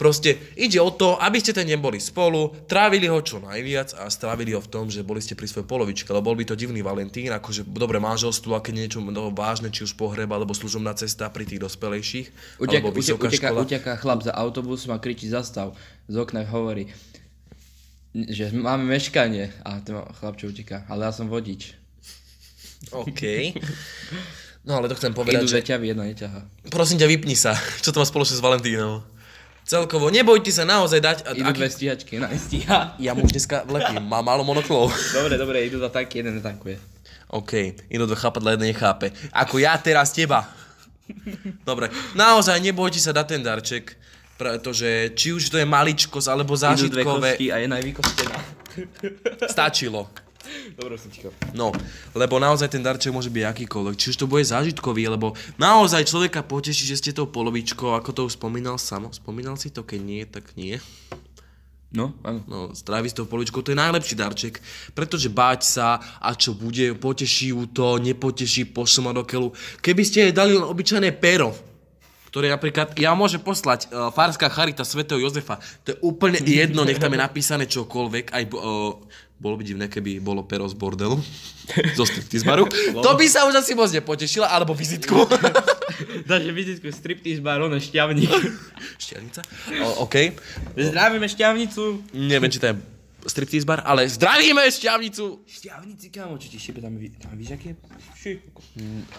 Proste 0.00 0.40
ide 0.56 0.80
o 0.80 0.88
to, 0.88 1.20
aby 1.20 1.44
ste 1.44 1.52
ten 1.52 1.68
neboli 1.68 2.00
spolu, 2.00 2.56
trávili 2.64 3.04
ho 3.04 3.20
čo 3.20 3.36
najviac 3.36 4.00
a 4.00 4.08
strávili 4.08 4.56
ho 4.56 4.60
v 4.64 4.72
tom, 4.72 4.88
že 4.88 5.04
boli 5.04 5.20
ste 5.20 5.36
pri 5.36 5.44
svojej 5.44 5.68
polovičke, 5.68 6.08
lebo 6.08 6.32
bol 6.32 6.40
by 6.40 6.48
to 6.48 6.56
divný 6.56 6.80
Valentín, 6.80 7.28
akože 7.28 7.68
dobre 7.68 8.00
manželstvo, 8.00 8.56
aké 8.56 8.72
niečo 8.72 9.04
no, 9.04 9.28
vážne, 9.28 9.68
či 9.68 9.84
už 9.84 10.00
pohreb 10.00 10.32
alebo 10.32 10.56
služobná 10.56 10.96
cesta 10.96 11.28
pri 11.28 11.44
tých 11.44 11.60
dospelejších, 11.60 12.56
Utek, 12.56 12.80
alebo 12.80 12.96
utek, 12.96 13.00
vysoká 13.04 13.28
uteka, 13.28 13.48
škola. 13.52 13.60
uteká 13.60 13.92
chlap 14.00 14.20
za 14.24 14.32
autobusom 14.32 14.96
a 14.96 14.98
kričí 15.04 15.28
zastav. 15.28 15.76
Z 16.08 16.16
okna 16.16 16.48
hovorí, 16.48 16.88
že 18.16 18.48
máme 18.56 18.88
meškanie. 18.88 19.52
A 19.68 19.84
ten 19.84 20.00
chlapče 20.00 20.48
uteká, 20.48 20.88
ale 20.88 21.04
ja 21.06 21.12
som 21.12 21.28
vodič. 21.28 21.76
OK. 22.90 23.52
No 24.64 24.80
ale 24.80 24.88
to 24.88 24.96
chcem 24.96 25.12
Idú 25.12 25.20
povedať, 25.24 25.44
že 25.44 25.60
dve 25.60 25.64
ťavy, 25.68 25.84
jedna 25.92 26.04
neťahá. 26.08 26.40
prosím 26.72 26.96
ťa, 27.00 27.08
vypni 27.08 27.36
sa. 27.36 27.52
Čo 27.84 27.92
to 27.92 28.00
má 28.00 28.06
spoločné 28.08 28.40
s 28.40 28.44
Valentínom? 28.44 29.04
Celkovo, 29.70 30.10
nebojte 30.10 30.50
sa 30.50 30.66
naozaj 30.66 30.98
dať... 30.98 31.16
A, 31.30 31.38
Idú 31.38 31.54
dve 31.54 31.70
stíhačky, 31.70 32.18
jedna 32.18 32.26
nestíha. 32.26 32.78
Ja 33.06 33.14
mu 33.14 33.22
už 33.22 33.30
dneska 33.38 33.62
vlepím, 33.62 34.02
má 34.02 34.18
málo 34.18 34.42
monoklov. 34.42 34.90
Dobre, 35.16 35.38
dobre, 35.38 35.62
idú 35.62 35.78
za 35.78 35.86
tanky, 35.86 36.26
jeden 36.26 36.42
netankuje. 36.42 36.74
OK, 37.30 37.78
idú 37.86 38.02
dve 38.10 38.18
chápať, 38.18 38.42
jeden 38.50 38.66
nechápe. 38.66 39.14
Ako 39.30 39.62
ja 39.62 39.78
teraz 39.78 40.10
teba. 40.10 40.50
Dobre, 41.62 41.86
naozaj 42.18 42.58
nebojte 42.58 42.98
sa 42.98 43.14
dať 43.14 43.26
ten 43.30 43.42
darček, 43.46 43.94
pretože 44.34 45.14
či 45.14 45.30
už 45.38 45.54
to 45.54 45.62
je 45.62 45.66
maličkosť 45.66 46.26
alebo 46.26 46.58
Idú 46.58 46.90
dve 46.90 47.06
zážitkové, 47.06 47.30
a 47.38 47.56
jedna 47.62 47.78
je 47.78 47.84
vykostená. 47.94 48.38
stačilo. 49.46 50.10
Dobre, 50.74 50.96
som 50.96 51.12
ticho. 51.12 51.30
No, 51.52 51.68
lebo 52.16 52.40
naozaj 52.40 52.72
ten 52.72 52.80
darček 52.80 53.12
môže 53.12 53.28
byť 53.28 53.44
akýkoľvek. 53.44 53.94
Či 54.00 54.06
už 54.12 54.16
to 54.24 54.30
bude 54.30 54.44
zážitkový, 54.48 55.12
lebo 55.12 55.36
naozaj 55.60 56.08
človeka 56.08 56.40
poteší, 56.40 56.88
že 56.88 56.96
ste 56.96 57.10
tou 57.12 57.28
polovičkou, 57.28 57.92
ako 57.92 58.10
to 58.10 58.20
už 58.24 58.40
spomínal 58.40 58.80
samo. 58.80 59.12
Spomínal 59.12 59.60
si 59.60 59.68
to, 59.68 59.84
keď 59.84 60.00
nie, 60.00 60.22
tak 60.24 60.56
nie. 60.56 60.80
No, 61.90 62.14
áno. 62.22 62.40
No, 62.46 62.58
stráviť 62.70 63.10
s 63.10 63.18
tou 63.18 63.26
poličkou, 63.26 63.66
to 63.66 63.74
je 63.74 63.82
najlepší 63.82 64.14
darček, 64.14 64.62
pretože 64.94 65.26
báť 65.26 65.60
sa 65.66 65.98
a 66.22 66.38
čo 66.38 66.54
bude, 66.54 66.94
poteší 66.94 67.50
ju 67.50 67.66
to, 67.66 67.98
nepoteší, 67.98 68.70
pošle 68.70 69.10
ma 69.10 69.10
do 69.10 69.26
keľu. 69.26 69.50
Keby 69.82 70.02
ste 70.06 70.30
jej 70.30 70.34
dali 70.34 70.54
len 70.54 70.62
obyčajné 70.62 71.18
pero, 71.18 71.50
ktoré 72.30 72.46
napríklad, 72.46 72.94
ja 72.94 73.10
môžem 73.18 73.42
poslať 73.42 73.90
uh, 73.90 74.14
Farská 74.14 74.46
charita 74.46 74.86
svätého 74.86 75.18
Jozefa, 75.18 75.58
to 75.82 75.92
je 75.94 75.96
úplne 75.98 76.38
jedno, 76.40 76.86
nech 76.86 77.02
tam 77.02 77.10
je 77.10 77.20
napísané 77.20 77.66
čokoľvek, 77.66 78.30
aj 78.30 78.42
uh, 78.54 78.94
bolo 79.40 79.54
by 79.56 79.64
divné, 79.64 79.88
keby 79.90 80.22
bolo 80.22 80.46
pero 80.46 80.68
z 80.70 80.78
bordelu, 80.78 81.18
zo 81.98 82.04
striptizbaru, 82.06 82.70
to 83.02 83.10
by 83.18 83.26
sa 83.26 83.50
už 83.50 83.58
asi 83.58 83.74
moc 83.74 83.90
nepotešila, 83.90 84.46
alebo 84.46 84.78
vizitku. 84.78 85.26
Dáš 86.30 86.46
vizitku 86.54 86.86
striptease 86.94 87.42
bar, 87.42 87.58
ono 87.58 87.80
šťavník. 87.82 88.30
Šťavnica? 89.00 89.40
O, 89.82 90.06
OK. 90.06 90.38
Zdravíme 90.78 91.26
šťavnicu. 91.26 92.14
Neviem, 92.14 92.50
či 92.52 92.62
to 92.62 92.72
je 92.72 92.74
striptease 93.22 93.62
bar, 93.62 93.82
ale 93.82 94.04
zdravíme 94.04 94.64
šťavnicu! 94.64 95.42
Šťavnici, 95.42 96.08
kámo, 96.08 96.34
čo 96.34 96.46
ti 96.46 96.56
šípe, 96.56 96.78
tam, 96.78 96.94
vy- 96.94 97.12
tam 97.12 97.34
víš, 97.34 97.52
aké? 97.52 97.76
Ši, 98.14 98.40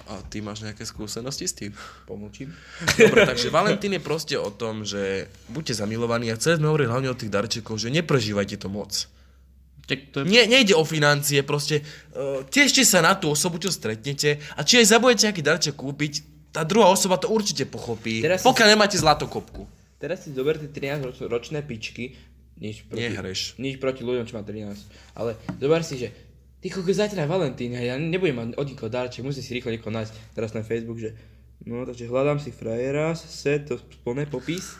A 0.08 0.22
ty 0.24 0.39
máš 0.39 0.62
nejaké 0.62 0.81
skúsenosti 0.81 1.43
s 1.43 1.53
tým? 1.53 1.72
pomlčím. 2.03 2.50
Dobre, 2.96 3.24
takže 3.24 3.48
Valentín 3.48 3.91
je 3.91 4.00
proste 4.00 4.36
o 4.36 4.50
tom, 4.50 4.81
že 4.81 5.25
buďte 5.48 5.75
zamilovaní 5.75 6.27
a 6.27 6.36
chceli 6.36 6.58
sme 6.58 6.67
hovoriť 6.67 6.88
hlavne 6.88 7.10
o 7.10 7.15
tých 7.15 7.29
darčekoch, 7.29 7.77
že 7.77 7.89
neprežívajte 7.91 8.55
to 8.55 8.67
moc. 8.67 8.91
Čak, 9.84 10.00
to 10.10 10.17
je... 10.20 10.25
Nie, 10.25 10.46
nejde 10.46 10.72
o 10.72 10.81
financie, 10.81 11.41
proste 11.41 11.81
uh, 12.12 12.46
tešte 12.46 12.81
sa 12.81 13.00
na 13.00 13.13
tú 13.13 13.29
osobu, 13.29 13.58
čo 13.58 13.67
stretnete 13.67 14.39
a 14.51 14.62
či 14.62 14.77
aj 14.77 14.89
zabudete 14.89 15.25
nejaký 15.25 15.41
darček 15.41 15.75
kúpiť, 15.75 16.13
tá 16.50 16.62
druhá 16.62 16.88
osoba 16.88 17.15
to 17.15 17.27
určite 17.27 17.65
pochopí, 17.65 18.20
Teraz 18.20 18.39
si- 18.39 18.48
pokiaľ 18.48 18.67
nemáte 18.70 18.96
zlatokopku. 18.96 19.65
Teraz 19.98 20.25
si 20.25 20.31
zober 20.31 20.58
tie 20.58 20.65
13-ročné 20.67 21.62
pičky, 21.62 22.17
nič 22.55 22.84
proti, 22.84 23.03
Nehreš. 23.03 23.39
nič 23.58 23.77
proti 23.77 24.01
ľuďom, 24.01 24.24
čo 24.24 24.34
má 24.34 24.41
13, 24.41 24.75
ale 25.13 25.31
zober 25.53 25.81
si, 25.81 25.96
že 25.98 26.10
ty 26.58 26.67
kokos 26.67 26.96
zajtra 26.96 27.24
Valentín, 27.24 27.72
a 27.72 27.81
ja 27.81 27.96
nebudem 27.96 28.36
mať 28.36 28.48
od 28.53 28.65
nikoho 28.65 28.88
darček, 28.88 29.22
musím 29.22 29.41
si 29.41 29.53
rýchlo 29.53 29.70
niekoho 29.70 29.89
nájsť 29.89 30.13
teraz 30.31 30.51
na 30.51 30.62
Facebook, 30.62 30.98
že 30.98 31.13
No, 31.62 31.86
takže 31.86 32.10
hľadám 32.10 32.41
si 32.41 32.50
frajera, 32.50 33.13
set, 33.13 33.70
to 33.70 33.77
plné 34.01 34.25
popis. 34.25 34.74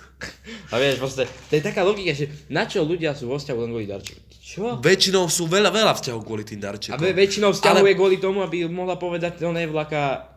A 0.68 0.82
vieš, 0.82 0.98
proste, 0.98 1.30
to 1.46 1.54
je 1.54 1.62
taká 1.62 1.86
logika, 1.86 2.10
že 2.10 2.26
na 2.50 2.66
čo 2.66 2.82
ľudia 2.82 3.14
sú 3.14 3.30
vo 3.30 3.38
vzťahu 3.38 3.60
len 3.60 3.70
kvôli 3.70 3.86
darčekom. 3.86 4.24
Čo? 4.34 4.64
Väčšinou 4.82 5.30
sú 5.30 5.46
veľa, 5.46 5.70
veľa 5.70 5.94
vzťahov 5.94 6.26
kvôli 6.26 6.42
tým 6.42 6.58
A 6.58 6.74
darčekom. 6.74 6.98
ve- 6.98 7.14
väčšinou 7.14 7.54
vzťahuje 7.54 7.86
Ale- 7.86 7.94
kvôli 7.94 8.18
tomu, 8.18 8.42
aby 8.42 8.66
mohla 8.66 8.98
povedať, 8.98 9.38
to 9.38 9.54
nevlaká 9.54 10.31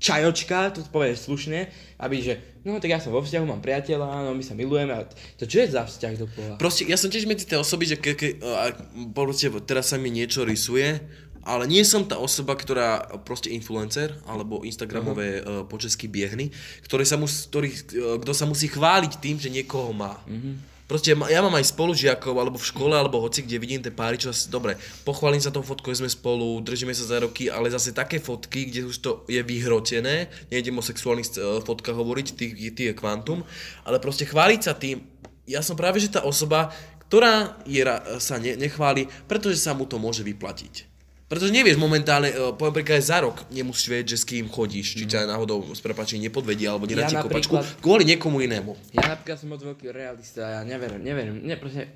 čajočka, 0.00 0.72
to 0.72 0.80
povieš 0.88 1.28
slušne, 1.28 1.68
aby 2.00 2.24
že, 2.24 2.40
no 2.64 2.80
tak 2.80 2.96
ja 2.96 2.98
som 2.98 3.12
vo 3.12 3.20
vzťahu, 3.20 3.44
mám 3.44 3.60
priateľa, 3.60 4.24
no 4.24 4.32
my 4.32 4.40
sa 4.40 4.56
milujeme 4.56 4.96
a 4.96 5.04
to 5.36 5.44
čo 5.44 5.60
je 5.60 5.76
za 5.76 5.84
vzťah 5.84 6.14
do 6.16 6.26
pola? 6.26 6.56
Proste, 6.56 6.88
ja 6.88 6.96
som 6.96 7.12
tiež 7.12 7.28
medzi 7.28 7.44
tie 7.44 7.60
osoby, 7.60 7.84
že 7.84 8.00
ke, 8.00 8.16
ke, 8.16 8.40
a, 8.40 8.72
proste, 9.12 9.52
teraz 9.68 9.92
sa 9.92 10.00
mi 10.00 10.08
niečo 10.08 10.48
rysuje, 10.48 11.04
ale 11.44 11.64
nie 11.68 11.84
som 11.84 12.04
tá 12.04 12.20
osoba, 12.20 12.52
ktorá 12.52 13.20
proste 13.24 13.52
influencer, 13.52 14.12
alebo 14.28 14.60
Instagramové 14.60 15.40
uh-huh. 15.40 15.64
po 15.64 15.80
česky 15.80 16.04
biehny, 16.04 16.52
ktorý 16.84 17.04
sa 17.08 17.16
mus, 17.16 17.48
ktorý, 17.48 17.72
uh, 17.72 18.16
kto 18.20 18.32
sa 18.36 18.44
musí 18.44 18.68
chváliť 18.68 19.12
tým, 19.20 19.36
že 19.40 19.48
niekoho 19.48 19.92
má. 19.96 20.20
Uh-huh. 20.28 20.60
Proste 20.90 21.14
ja 21.14 21.38
mám 21.38 21.54
aj 21.54 21.70
spolužiakov, 21.70 22.34
alebo 22.34 22.58
v 22.58 22.66
škole, 22.66 22.90
alebo 22.98 23.22
hoci, 23.22 23.46
kde 23.46 23.62
vidím 23.62 23.78
tie 23.78 23.94
páry, 23.94 24.18
čo 24.18 24.34
dobre, 24.50 24.74
pochválim 25.06 25.38
sa 25.38 25.54
tou 25.54 25.62
fotkou, 25.62 25.94
sme 25.94 26.10
spolu, 26.10 26.58
držíme 26.66 26.90
sa 26.90 27.06
za 27.06 27.22
roky, 27.22 27.46
ale 27.46 27.70
zase 27.70 27.94
také 27.94 28.18
fotky, 28.18 28.66
kde 28.66 28.90
už 28.90 28.96
to 28.98 29.22
je 29.30 29.38
vyhrotené, 29.38 30.26
nejdem 30.50 30.74
o 30.74 30.82
sexuálnych 30.82 31.30
uh, 31.38 31.62
fotkách 31.62 31.94
hovoriť, 31.94 32.26
tých, 32.34 32.52
tých 32.74 32.88
je 32.90 32.98
kvantum, 32.98 33.46
ale 33.86 34.02
proste 34.02 34.26
chváliť 34.26 34.60
sa 34.66 34.74
tým, 34.74 34.98
ja 35.46 35.62
som 35.62 35.78
práve 35.78 36.02
že 36.02 36.10
tá 36.10 36.26
osoba, 36.26 36.74
ktorá 37.06 37.62
je, 37.70 37.86
sa 38.18 38.42
ne, 38.42 38.58
nechváli, 38.58 39.06
pretože 39.30 39.62
sa 39.62 39.78
mu 39.78 39.86
to 39.86 39.94
môže 39.94 40.26
vyplatiť. 40.26 40.89
Pretože 41.30 41.54
nevieš 41.54 41.78
momentálne, 41.78 42.34
uh, 42.34 42.50
poviem 42.58 42.82
príklad 42.82 43.06
za 43.06 43.22
rok, 43.22 43.46
nemusíš 43.54 43.86
vedieť, 43.86 44.06
že 44.12 44.18
s 44.18 44.24
kým 44.26 44.50
chodíš, 44.50 44.98
či 44.98 45.06
ťa 45.06 45.30
náhodou 45.30 45.62
s 45.70 45.78
prepačením 45.78 46.26
nepodvedia 46.26 46.74
alebo 46.74 46.90
nedá 46.90 47.06
Ja 47.06 47.14
ti 47.14 47.22
kopačku, 47.22 47.54
kvôli 47.78 48.02
niekomu 48.02 48.42
inému. 48.42 48.74
Ja 48.90 49.14
napríklad 49.14 49.38
som 49.38 49.54
moc 49.54 49.62
veľký 49.62 49.94
realista, 49.94 50.58
ja 50.58 50.60
neverím, 50.66 51.06
neverím, 51.06 51.38
ne, 51.46 51.54
proste, 51.54 51.86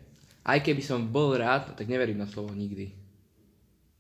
aj 0.47 0.63
keby 0.63 0.79
som 0.87 1.11
bol 1.11 1.35
rád, 1.35 1.75
tak 1.75 1.91
neverím 1.91 2.23
na 2.23 2.31
slovo 2.31 2.55
nikdy. 2.55 2.95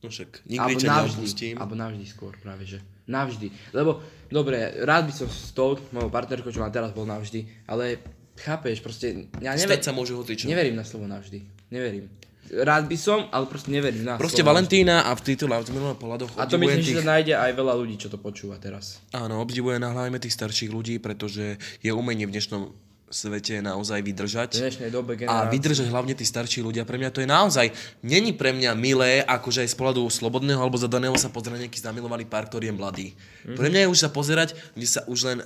No 0.07 0.13
však, 0.15 0.47
nikdy 0.47 0.73
ťa 0.79 0.89
neopustím. 1.03 1.59
alebo 1.59 1.75
navždy 1.75 2.05
skôr 2.07 2.39
práve, 2.39 2.69
že. 2.71 2.79
Navždy. 3.11 3.75
Lebo, 3.75 4.07
dobre, 4.31 4.87
rád 4.87 5.11
by 5.11 5.13
som 5.19 5.27
s 5.27 5.51
tou 5.51 5.75
mojou 5.91 6.15
partnerkou, 6.15 6.55
čo 6.55 6.63
mám 6.63 6.71
teraz, 6.71 6.95
bol 6.95 7.11
navždy, 7.11 7.67
ale 7.67 7.99
chápeš, 8.39 8.79
proste, 8.87 9.27
ja 9.43 9.51
neverím, 9.59 9.67
Stať 9.67 9.83
sa 9.83 9.91
môže 9.91 10.15
hocičo. 10.15 10.47
neverím 10.47 10.79
na 10.79 10.87
slovo 10.87 11.11
navždy. 11.11 11.43
Neverím. 11.75 12.07
Rád 12.53 12.85
by 12.85 12.97
som, 13.01 13.25
ale 13.33 13.49
proste 13.49 13.73
neverím 13.73 14.05
na 14.05 14.21
Proste 14.21 14.45
Valentína 14.45 15.09
a 15.09 15.17
v 15.17 15.21
týchto 15.25 15.49
minulých 15.49 15.97
pohľadoch 15.97 16.31
A 16.37 16.45
to 16.45 16.61
myslím, 16.61 16.85
že 16.85 16.93
tých, 16.93 16.99
sa 17.01 17.07
nájde 17.09 17.35
aj 17.41 17.51
veľa 17.57 17.75
ľudí, 17.81 17.97
čo 17.97 18.13
to 18.13 18.21
počúva 18.21 18.61
teraz. 18.61 19.01
áno, 19.17 19.41
obdivujem 19.41 19.81
hlavne 19.81 20.21
tých 20.21 20.37
starších 20.37 20.69
ľudí, 20.69 21.01
pretože 21.01 21.57
je 21.81 21.91
umenie 21.91 22.29
v 22.29 22.37
dnešnom 22.37 22.71
svete 23.15 23.63
naozaj 23.63 24.03
V 24.03 24.11
vydržať. 24.11 24.51
dnešnej 24.59 24.91
dobe 24.91 25.15
A 25.15 25.19
generácie. 25.19 25.53
vydržať 25.55 25.87
hlavne 25.87 26.15
tí 26.19 26.27
starší 26.27 26.67
ľudia. 26.67 26.83
Pre 26.83 26.99
mňa 26.99 27.11
to 27.15 27.23
je 27.23 27.29
naozaj, 27.31 27.71
není 28.03 28.35
pre 28.35 28.51
mňa 28.51 28.75
milé, 28.75 29.23
akože 29.23 29.63
aj 29.63 29.71
z 29.71 29.77
pohľadu 29.79 30.03
slobodného 30.11 30.59
alebo 30.59 30.75
zadaného 30.75 31.15
sa 31.15 31.31
pozerať 31.31 31.69
nejaký 31.69 31.79
zamilovaný 31.79 32.27
pár, 32.27 32.51
ktorý 32.51 32.75
je 32.75 32.75
mladý. 32.75 33.07
Mm-hmm. 33.15 33.55
Pre 33.55 33.69
mňa 33.71 33.81
je 33.87 33.89
už 33.95 33.99
sa 34.03 34.11
pozerať, 34.11 34.59
kde 34.75 34.89
sa 34.91 35.01
už 35.07 35.19
len, 35.31 35.39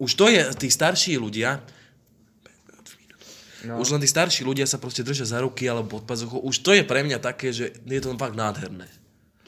už 0.00 0.10
to 0.16 0.26
je, 0.32 0.40
tí 0.56 0.72
starší 0.72 1.20
ľudia, 1.20 1.60
no. 3.64 3.80
už 3.80 3.96
len 3.96 4.00
tí 4.00 4.08
starší 4.08 4.44
ľudia 4.44 4.68
sa 4.68 4.76
proste 4.76 5.00
držia 5.00 5.28
za 5.28 5.40
ruky 5.40 5.64
alebo 5.68 5.98
pod 5.98 6.04
pazuchou, 6.04 6.40
už 6.44 6.60
to 6.60 6.70
je 6.76 6.84
pre 6.84 7.02
mňa 7.02 7.18
také, 7.18 7.50
že 7.50 7.72
je 7.84 8.00
to 8.00 8.12
fakt 8.16 8.36
nádherné. 8.36 8.86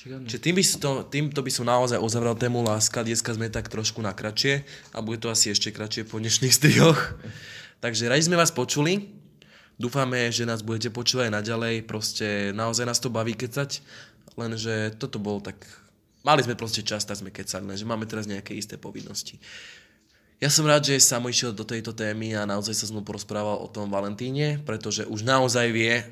Čiže 0.06 0.22
Čiže 0.22 0.38
tým 0.38 0.54
by 0.54 0.62
to, 0.62 0.90
týmto 1.10 1.40
by 1.42 1.50
som 1.50 1.66
naozaj 1.66 1.98
uzavral 1.98 2.38
tému 2.38 2.62
láska. 2.62 3.02
Dneska 3.02 3.34
sme 3.34 3.50
tak 3.50 3.66
trošku 3.66 3.98
na 3.98 4.14
kratšie 4.14 4.62
a 4.94 5.02
bude 5.02 5.18
to 5.18 5.26
asi 5.26 5.50
ešte 5.50 5.74
kratšie 5.74 6.06
po 6.06 6.22
dnešných 6.22 6.54
strihoch. 6.54 7.18
Takže 7.84 8.06
radi 8.06 8.22
sme 8.22 8.38
vás 8.38 8.54
počuli. 8.54 9.10
Dúfame, 9.76 10.30
že 10.30 10.46
nás 10.46 10.62
budete 10.62 10.94
počúvať 10.94 11.28
aj 11.28 11.36
naďalej. 11.42 11.74
Proste 11.90 12.54
naozaj 12.54 12.86
nás 12.86 13.02
to 13.02 13.10
baví 13.10 13.34
kecať. 13.34 13.82
Lenže 14.38 14.94
toto 14.94 15.18
bol 15.18 15.42
tak... 15.42 15.58
Mali 16.22 16.46
sme 16.46 16.54
proste 16.54 16.86
čas, 16.86 17.02
tak 17.02 17.18
sme 17.18 17.34
kecali, 17.34 17.66
lenže 17.70 17.86
máme 17.86 18.02
teraz 18.02 18.26
nejaké 18.26 18.50
isté 18.54 18.74
povinnosti. 18.74 19.38
Ja 20.36 20.52
som 20.52 20.68
rád, 20.68 20.84
že 20.84 21.00
Samo 21.00 21.32
išiel 21.32 21.56
do 21.56 21.64
tejto 21.64 21.96
témy 21.96 22.36
a 22.36 22.44
naozaj 22.44 22.76
sa 22.76 22.84
s 22.84 22.92
mnou 22.92 23.00
porozprával 23.00 23.56
o 23.56 23.72
tom 23.72 23.88
Valentíne, 23.88 24.60
pretože 24.68 25.08
už 25.08 25.24
naozaj 25.24 25.72
vie, 25.72 26.04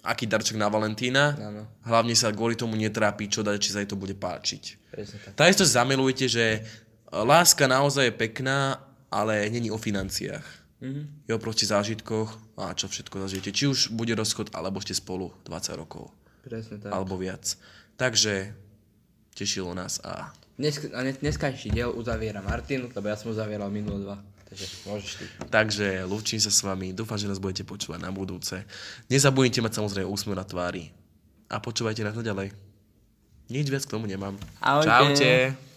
aký 0.00 0.24
darček 0.24 0.56
na 0.56 0.72
Valentína. 0.72 1.36
Áno. 1.36 1.62
Hlavne 1.84 2.16
sa 2.16 2.32
kvôli 2.32 2.56
tomu 2.56 2.80
netrápi, 2.80 3.28
čo 3.28 3.44
dať, 3.44 3.60
či 3.60 3.72
sa 3.76 3.84
jej 3.84 3.90
to 3.92 4.00
bude 4.00 4.16
páčiť. 4.16 4.88
Takisto 5.36 5.68
si 5.68 5.76
zamilujte, 5.76 6.24
že 6.32 6.64
láska 7.12 7.68
naozaj 7.68 8.08
je 8.08 8.14
pekná, 8.16 8.80
ale 9.12 9.52
není 9.52 9.68
o 9.68 9.76
financiách. 9.76 10.44
Mm-hmm. 10.80 11.28
Je 11.28 11.32
o 11.36 11.42
proste 11.42 11.68
zážitkoch 11.68 12.56
a 12.56 12.72
čo 12.72 12.88
všetko 12.88 13.20
zažijete. 13.28 13.52
Či 13.52 13.64
už 13.68 13.78
bude 13.92 14.16
rozchod, 14.16 14.48
alebo 14.56 14.80
ste 14.80 14.96
spolu 14.96 15.28
20 15.44 15.76
rokov. 15.76 16.08
Presne 16.40 16.80
tak. 16.80 16.88
Alebo 16.88 17.20
viac. 17.20 17.58
Takže 18.00 18.54
tešilo 19.36 19.76
nás 19.76 20.00
a 20.00 20.32
dnes, 20.58 20.74
dneskajší 21.22 21.70
diel 21.70 21.94
uzaviera 21.94 22.42
Martin, 22.42 22.90
lebo 22.90 23.06
ja 23.06 23.14
som 23.14 23.30
uzavieral 23.30 23.70
minulé 23.70 24.02
dva. 24.02 24.18
Takže 24.48 24.66
môžeš 24.88 25.12
ty. 25.20 25.24
Takže 25.52 25.86
lúčim 26.08 26.40
sa 26.42 26.50
s 26.50 26.60
vami, 26.66 26.90
dúfam, 26.90 27.20
že 27.20 27.30
nás 27.30 27.38
budete 27.38 27.62
počúvať 27.62 28.00
na 28.02 28.10
budúce. 28.10 28.66
Nezabudnite 29.06 29.62
mať 29.62 29.78
samozrejme 29.78 30.08
úsmev 30.08 30.34
na 30.34 30.44
tvári. 30.44 30.90
A 31.48 31.62
počúvajte 31.62 32.02
nás 32.02 32.16
naďalej. 32.16 32.52
Nič 33.48 33.66
viac 33.72 33.84
k 33.86 33.92
tomu 33.92 34.04
nemám. 34.04 34.36
Ahojte. 34.60 34.88
Čaute. 34.88 35.67